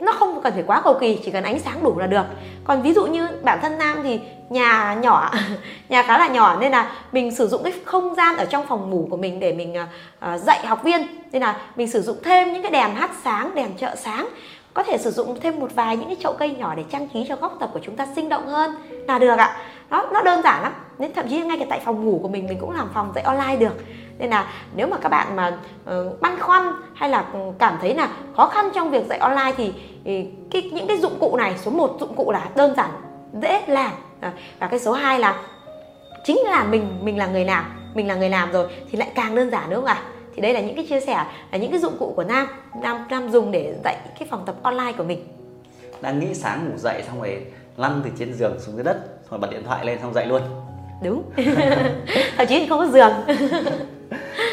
nó 0.00 0.12
không 0.12 0.40
cần 0.42 0.52
phải 0.52 0.62
quá 0.66 0.80
cầu 0.84 0.94
kỳ, 1.00 1.18
chỉ 1.24 1.30
cần 1.30 1.44
ánh 1.44 1.58
sáng 1.58 1.84
đủ 1.84 1.98
là 1.98 2.06
được. 2.06 2.24
Còn 2.64 2.82
ví 2.82 2.92
dụ 2.92 3.06
như 3.06 3.28
bản 3.42 3.58
thân 3.62 3.78
nam 3.78 3.98
thì 4.02 4.20
nhà 4.50 4.94
nhỏ, 4.94 5.32
nhà 5.88 6.02
khá 6.02 6.18
là 6.18 6.28
nhỏ, 6.28 6.56
nên 6.60 6.72
là 6.72 6.92
mình 7.12 7.34
sử 7.34 7.48
dụng 7.48 7.62
cái 7.62 7.72
không 7.84 8.14
gian 8.14 8.36
ở 8.36 8.44
trong 8.44 8.66
phòng 8.66 8.90
ngủ 8.90 9.06
của 9.10 9.16
mình 9.16 9.40
để 9.40 9.52
mình 9.52 9.74
ờ, 10.20 10.38
dạy 10.38 10.66
học 10.66 10.84
viên. 10.84 11.06
Nên 11.32 11.42
là 11.42 11.56
mình 11.76 11.90
sử 11.90 12.02
dụng 12.02 12.16
thêm 12.24 12.52
những 12.52 12.62
cái 12.62 12.70
đèn 12.70 12.94
hát 12.94 13.10
sáng, 13.24 13.54
đèn 13.54 13.76
trợ 13.76 13.94
sáng. 13.96 14.28
Có 14.74 14.82
thể 14.82 14.98
sử 14.98 15.10
dụng 15.10 15.40
thêm 15.40 15.60
một 15.60 15.70
vài 15.74 15.96
những 15.96 16.06
cái 16.06 16.16
chậu 16.20 16.32
cây 16.32 16.50
nhỏ 16.58 16.74
để 16.76 16.82
trang 16.90 17.08
trí 17.08 17.24
cho 17.28 17.36
góc 17.36 17.56
tập 17.60 17.70
của 17.72 17.80
chúng 17.82 17.96
ta 17.96 18.06
sinh 18.16 18.28
động 18.28 18.46
hơn. 18.46 18.74
Là 19.08 19.18
được 19.18 19.38
ạ 19.38 19.56
nó 19.94 20.06
nó 20.12 20.22
đơn 20.22 20.42
giản 20.42 20.62
lắm. 20.62 20.72
Nên 20.98 21.12
thậm 21.12 21.28
chí 21.28 21.42
ngay 21.42 21.58
cả 21.58 21.66
tại 21.68 21.80
phòng 21.84 22.04
ngủ 22.04 22.18
của 22.22 22.28
mình 22.28 22.46
mình 22.46 22.58
cũng 22.60 22.70
làm 22.70 22.88
phòng 22.94 23.12
dạy 23.14 23.24
online 23.24 23.56
được. 23.56 23.74
Nên 24.18 24.30
là 24.30 24.46
nếu 24.74 24.86
mà 24.86 24.96
các 25.02 25.08
bạn 25.08 25.36
mà 25.36 25.58
uh, 25.90 26.20
băn 26.20 26.40
khoăn 26.40 26.72
hay 26.94 27.08
là 27.08 27.24
ừ, 27.32 27.38
cảm 27.58 27.78
thấy 27.80 27.94
là 27.94 28.08
khó 28.36 28.46
khăn 28.46 28.70
trong 28.74 28.90
việc 28.90 29.06
dạy 29.06 29.18
online 29.18 29.52
thì, 29.56 29.72
thì 30.04 30.26
cái 30.50 30.62
những 30.62 30.86
cái 30.86 30.98
dụng 30.98 31.16
cụ 31.20 31.36
này 31.36 31.54
số 31.58 31.70
1 31.70 31.96
dụng 32.00 32.14
cụ 32.16 32.32
là 32.32 32.48
đơn 32.56 32.74
giản 32.76 32.90
dễ 33.42 33.62
làm. 33.66 33.92
Ờ, 34.20 34.30
và 34.58 34.66
cái 34.66 34.80
số 34.80 34.92
2 34.92 35.18
là 35.18 35.42
chính 36.24 36.38
là 36.38 36.64
mình 36.64 36.98
mình 37.02 37.18
là 37.18 37.26
người 37.26 37.44
làm 37.44 37.64
mình 37.94 38.08
là 38.08 38.14
người 38.14 38.28
làm 38.28 38.52
rồi 38.52 38.68
thì 38.90 38.98
lại 38.98 39.08
càng 39.14 39.34
đơn 39.34 39.50
giản 39.50 39.70
nữa 39.70 39.76
không 39.76 39.84
ạ? 39.84 40.02
Thì 40.34 40.42
đây 40.42 40.52
là 40.52 40.60
những 40.60 40.76
cái 40.76 40.86
chia 40.86 41.00
sẻ 41.00 41.24
là 41.52 41.58
những 41.58 41.70
cái 41.70 41.80
dụng 41.80 41.96
cụ 41.98 42.12
của 42.16 42.24
nam 42.24 42.46
nam 42.82 43.04
nam 43.10 43.30
dùng 43.30 43.50
để 43.50 43.74
dạy 43.84 43.96
cái 44.18 44.28
phòng 44.30 44.42
tập 44.46 44.54
online 44.62 44.92
của 44.92 45.04
mình. 45.04 45.26
Đang 46.00 46.20
nghĩ 46.20 46.34
sáng 46.34 46.68
ngủ 46.70 46.76
dậy 46.76 47.02
xong 47.06 47.20
rồi 47.20 47.46
lăn 47.76 48.00
từ 48.04 48.10
trên 48.18 48.34
giường 48.34 48.60
xuống 48.60 48.74
dưới 48.74 48.84
đất 48.84 49.13
rồi 49.30 49.40
bật 49.40 49.50
điện 49.50 49.62
thoại 49.64 49.86
lên 49.86 49.98
xong 50.02 50.14
dậy 50.14 50.26
luôn. 50.26 50.42
Đúng. 51.02 51.22
Thậm 52.36 52.46
chí 52.46 52.58
thì 52.58 52.66
không 52.66 52.78
có 52.78 52.86
giường. 52.86 53.12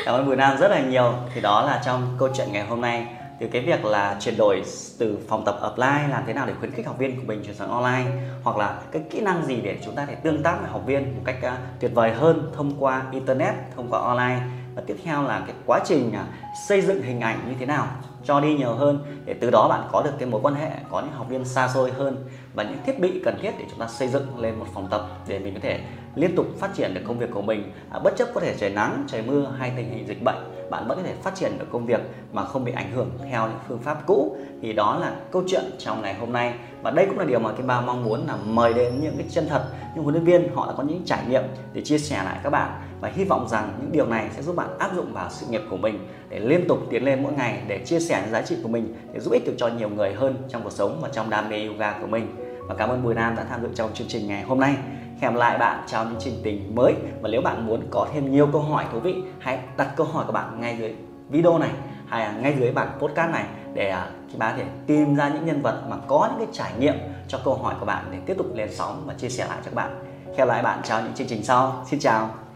Cảm 0.05 0.15
ơn 0.15 0.25
Bùi 0.25 0.35
Nam 0.35 0.57
rất 0.57 0.71
là 0.71 0.79
nhiều. 0.79 1.13
Thì 1.33 1.41
đó 1.41 1.61
là 1.61 1.81
trong 1.85 2.15
câu 2.19 2.29
chuyện 2.33 2.47
ngày 2.51 2.65
hôm 2.65 2.81
nay. 2.81 3.07
Từ 3.39 3.47
cái 3.47 3.61
việc 3.61 3.85
là 3.85 4.17
chuyển 4.19 4.37
đổi 4.37 4.63
từ 4.99 5.17
phòng 5.27 5.45
tập 5.45 5.59
offline 5.61 6.09
làm 6.09 6.23
thế 6.27 6.33
nào 6.33 6.45
để 6.47 6.53
khuyến 6.59 6.71
khích 6.71 6.87
học 6.87 6.97
viên 6.97 7.15
của 7.15 7.23
mình 7.25 7.43
chuyển 7.45 7.55
sang 7.55 7.69
online 7.69 8.11
hoặc 8.43 8.57
là 8.57 8.79
cái 8.91 9.01
kỹ 9.09 9.19
năng 9.21 9.45
gì 9.45 9.61
để 9.63 9.77
chúng 9.85 9.95
ta 9.95 10.05
thể 10.05 10.15
tương 10.15 10.43
tác 10.43 10.57
với 10.61 10.69
học 10.69 10.81
viên 10.85 11.15
một 11.15 11.21
cách 11.25 11.35
uh, 11.43 11.51
tuyệt 11.79 11.91
vời 11.93 12.11
hơn 12.11 12.51
thông 12.55 12.73
qua 12.79 13.03
internet 13.11 13.53
thông 13.75 13.87
qua 13.89 13.99
online. 13.99 14.39
Và 14.75 14.81
tiếp 14.87 14.95
theo 15.03 15.23
là 15.23 15.41
cái 15.47 15.55
quá 15.65 15.79
trình 15.85 16.09
uh, 16.09 16.27
xây 16.67 16.81
dựng 16.81 17.01
hình 17.01 17.19
ảnh 17.19 17.39
như 17.49 17.55
thế 17.59 17.65
nào 17.65 17.87
cho 18.25 18.39
đi 18.39 18.53
nhiều 18.53 18.73
hơn 18.73 19.21
để 19.25 19.33
từ 19.41 19.49
đó 19.49 19.67
bạn 19.67 19.89
có 19.91 20.01
được 20.01 20.11
cái 20.19 20.29
mối 20.29 20.41
quan 20.43 20.55
hệ, 20.55 20.71
có 20.91 21.01
những 21.01 21.11
học 21.11 21.29
viên 21.29 21.45
xa 21.45 21.67
xôi 21.67 21.91
hơn 21.91 22.25
và 22.53 22.63
những 22.63 22.77
thiết 22.85 22.99
bị 22.99 23.21
cần 23.25 23.37
thiết 23.41 23.51
để 23.59 23.65
chúng 23.69 23.79
ta 23.79 23.87
xây 23.87 24.07
dựng 24.07 24.39
lên 24.39 24.55
một 24.59 24.65
phòng 24.73 24.87
tập 24.91 25.07
để 25.27 25.39
mình 25.39 25.53
có 25.53 25.59
thể 25.63 25.79
liên 26.15 26.35
tục 26.35 26.45
phát 26.59 26.69
triển 26.75 26.93
được 26.93 27.01
công 27.07 27.19
việc 27.19 27.29
của 27.33 27.41
mình. 27.41 27.71
À, 27.91 27.99
bất 27.99 28.17
chấp 28.17 28.27
có 28.33 28.41
thể 28.41 28.55
trời 28.59 28.69
nắng, 28.69 29.03
trời 29.07 29.21
mưa 29.21 29.53
hay 29.57 29.71
tình 29.77 29.89
hình 29.89 30.07
dịch 30.07 30.23
bệnh 30.23 30.50
bạn 30.71 30.87
vẫn 30.87 30.97
có 30.97 31.03
thể 31.03 31.13
phát 31.23 31.35
triển 31.35 31.59
được 31.59 31.65
công 31.71 31.85
việc 31.85 32.01
mà 32.33 32.45
không 32.45 32.63
bị 32.63 32.71
ảnh 32.71 32.91
hưởng 32.91 33.11
theo 33.29 33.47
những 33.47 33.59
phương 33.67 33.79
pháp 33.79 33.97
cũ. 34.05 34.37
Thì 34.61 34.73
đó 34.73 34.97
là 35.01 35.15
câu 35.31 35.43
chuyện 35.47 35.63
trong 35.77 36.01
ngày 36.01 36.13
hôm 36.13 36.33
nay. 36.33 36.53
Và 36.81 36.91
đây 36.91 37.05
cũng 37.05 37.19
là 37.19 37.25
điều 37.25 37.39
mà 37.39 37.51
cái 37.51 37.61
ba 37.61 37.81
mong 37.81 38.03
muốn 38.03 38.27
là 38.27 38.35
mời 38.45 38.73
đến 38.73 38.93
những 39.01 39.17
cái 39.17 39.25
chân 39.29 39.47
thật, 39.49 39.63
những 39.95 40.03
huấn 40.03 40.15
luyện 40.15 40.25
viên, 40.25 40.55
họ 40.55 40.67
đã 40.67 40.73
có 40.77 40.83
những 40.83 41.01
trải 41.05 41.23
nghiệm 41.29 41.43
để 41.73 41.81
chia 41.81 41.97
sẻ 41.97 42.23
lại 42.23 42.39
các 42.43 42.49
bạn. 42.49 42.71
Và 43.01 43.11
hy 43.15 43.23
vọng 43.23 43.47
rằng 43.49 43.73
những 43.81 43.91
điều 43.91 44.05
này 44.05 44.29
sẽ 44.35 44.41
giúp 44.41 44.55
bạn 44.55 44.77
áp 44.77 44.91
dụng 44.95 45.13
vào 45.13 45.29
sự 45.29 45.45
nghiệp 45.49 45.61
của 45.69 45.77
mình 45.77 46.07
để 46.29 46.39
liên 46.39 46.67
tục 46.67 46.79
tiến 46.89 47.05
lên 47.05 47.23
mỗi 47.23 47.33
ngày 47.33 47.61
để 47.67 47.85
chia 47.85 47.99
sẻ 47.99 48.21
những 48.23 48.31
giá 48.31 48.41
trị 48.41 48.55
của 48.63 48.69
mình, 48.69 48.95
để 49.13 49.19
giúp 49.19 49.33
ích 49.33 49.45
được 49.45 49.55
cho 49.57 49.67
nhiều 49.67 49.89
người 49.89 50.13
hơn 50.13 50.35
trong 50.49 50.63
cuộc 50.63 50.71
sống 50.71 50.99
và 51.01 51.09
trong 51.11 51.29
đam 51.29 51.49
mê 51.49 51.67
yoga 51.67 51.91
của 52.01 52.07
mình. 52.07 52.35
Và 52.67 52.75
cảm 52.75 52.89
ơn 52.89 53.03
Bùi 53.03 53.15
Nam 53.15 53.35
đã 53.35 53.43
tham 53.49 53.61
dự 53.61 53.69
trong 53.75 53.93
chương 53.93 54.07
trình 54.07 54.27
ngày 54.27 54.43
hôm 54.43 54.59
nay 54.59 54.75
hẹn 55.21 55.35
lại 55.35 55.57
bạn 55.57 55.83
trong 55.87 56.09
những 56.09 56.19
chương 56.19 56.41
trình 56.43 56.75
mới. 56.75 56.95
Và 57.21 57.29
nếu 57.29 57.41
bạn 57.41 57.67
muốn 57.67 57.81
có 57.89 58.07
thêm 58.13 58.31
nhiều 58.31 58.47
câu 58.51 58.61
hỏi 58.61 58.85
thú 58.91 58.99
vị, 58.99 59.15
hãy 59.39 59.59
đặt 59.77 59.89
câu 59.95 60.07
hỏi 60.07 60.25
của 60.27 60.33
bạn 60.33 60.61
ngay 60.61 60.77
dưới 60.79 60.95
video 61.29 61.57
này, 61.57 61.69
hay 62.07 62.25
là 62.25 62.31
ngay 62.31 62.55
dưới 62.59 62.71
bản 62.71 62.87
podcast 62.99 63.31
này 63.31 63.45
để 63.73 63.89
à, 63.89 64.09
khi 64.31 64.37
bạn 64.37 64.57
có 64.57 64.63
thể 64.63 64.69
tìm 64.87 65.15
ra 65.15 65.29
những 65.29 65.45
nhân 65.45 65.61
vật 65.61 65.81
mà 65.89 65.97
có 66.07 66.29
những 66.29 66.45
cái 66.45 66.53
trải 66.53 66.71
nghiệm 66.79 66.95
cho 67.27 67.39
câu 67.45 67.53
hỏi 67.55 67.75
của 67.79 67.85
bạn 67.85 68.05
để 68.11 68.17
tiếp 68.25 68.35
tục 68.37 68.47
lên 68.55 68.69
sóng 68.71 69.03
và 69.05 69.13
chia 69.13 69.29
sẻ 69.29 69.45
lại 69.49 69.57
cho 69.57 69.71
các 69.71 69.75
bạn. 69.75 70.03
Hẹn 70.37 70.47
lại 70.47 70.63
bạn 70.63 70.79
trong 70.83 71.03
những 71.03 71.13
chương 71.13 71.27
trình 71.27 71.43
sau. 71.43 71.83
Xin 71.89 71.99
chào! 71.99 72.50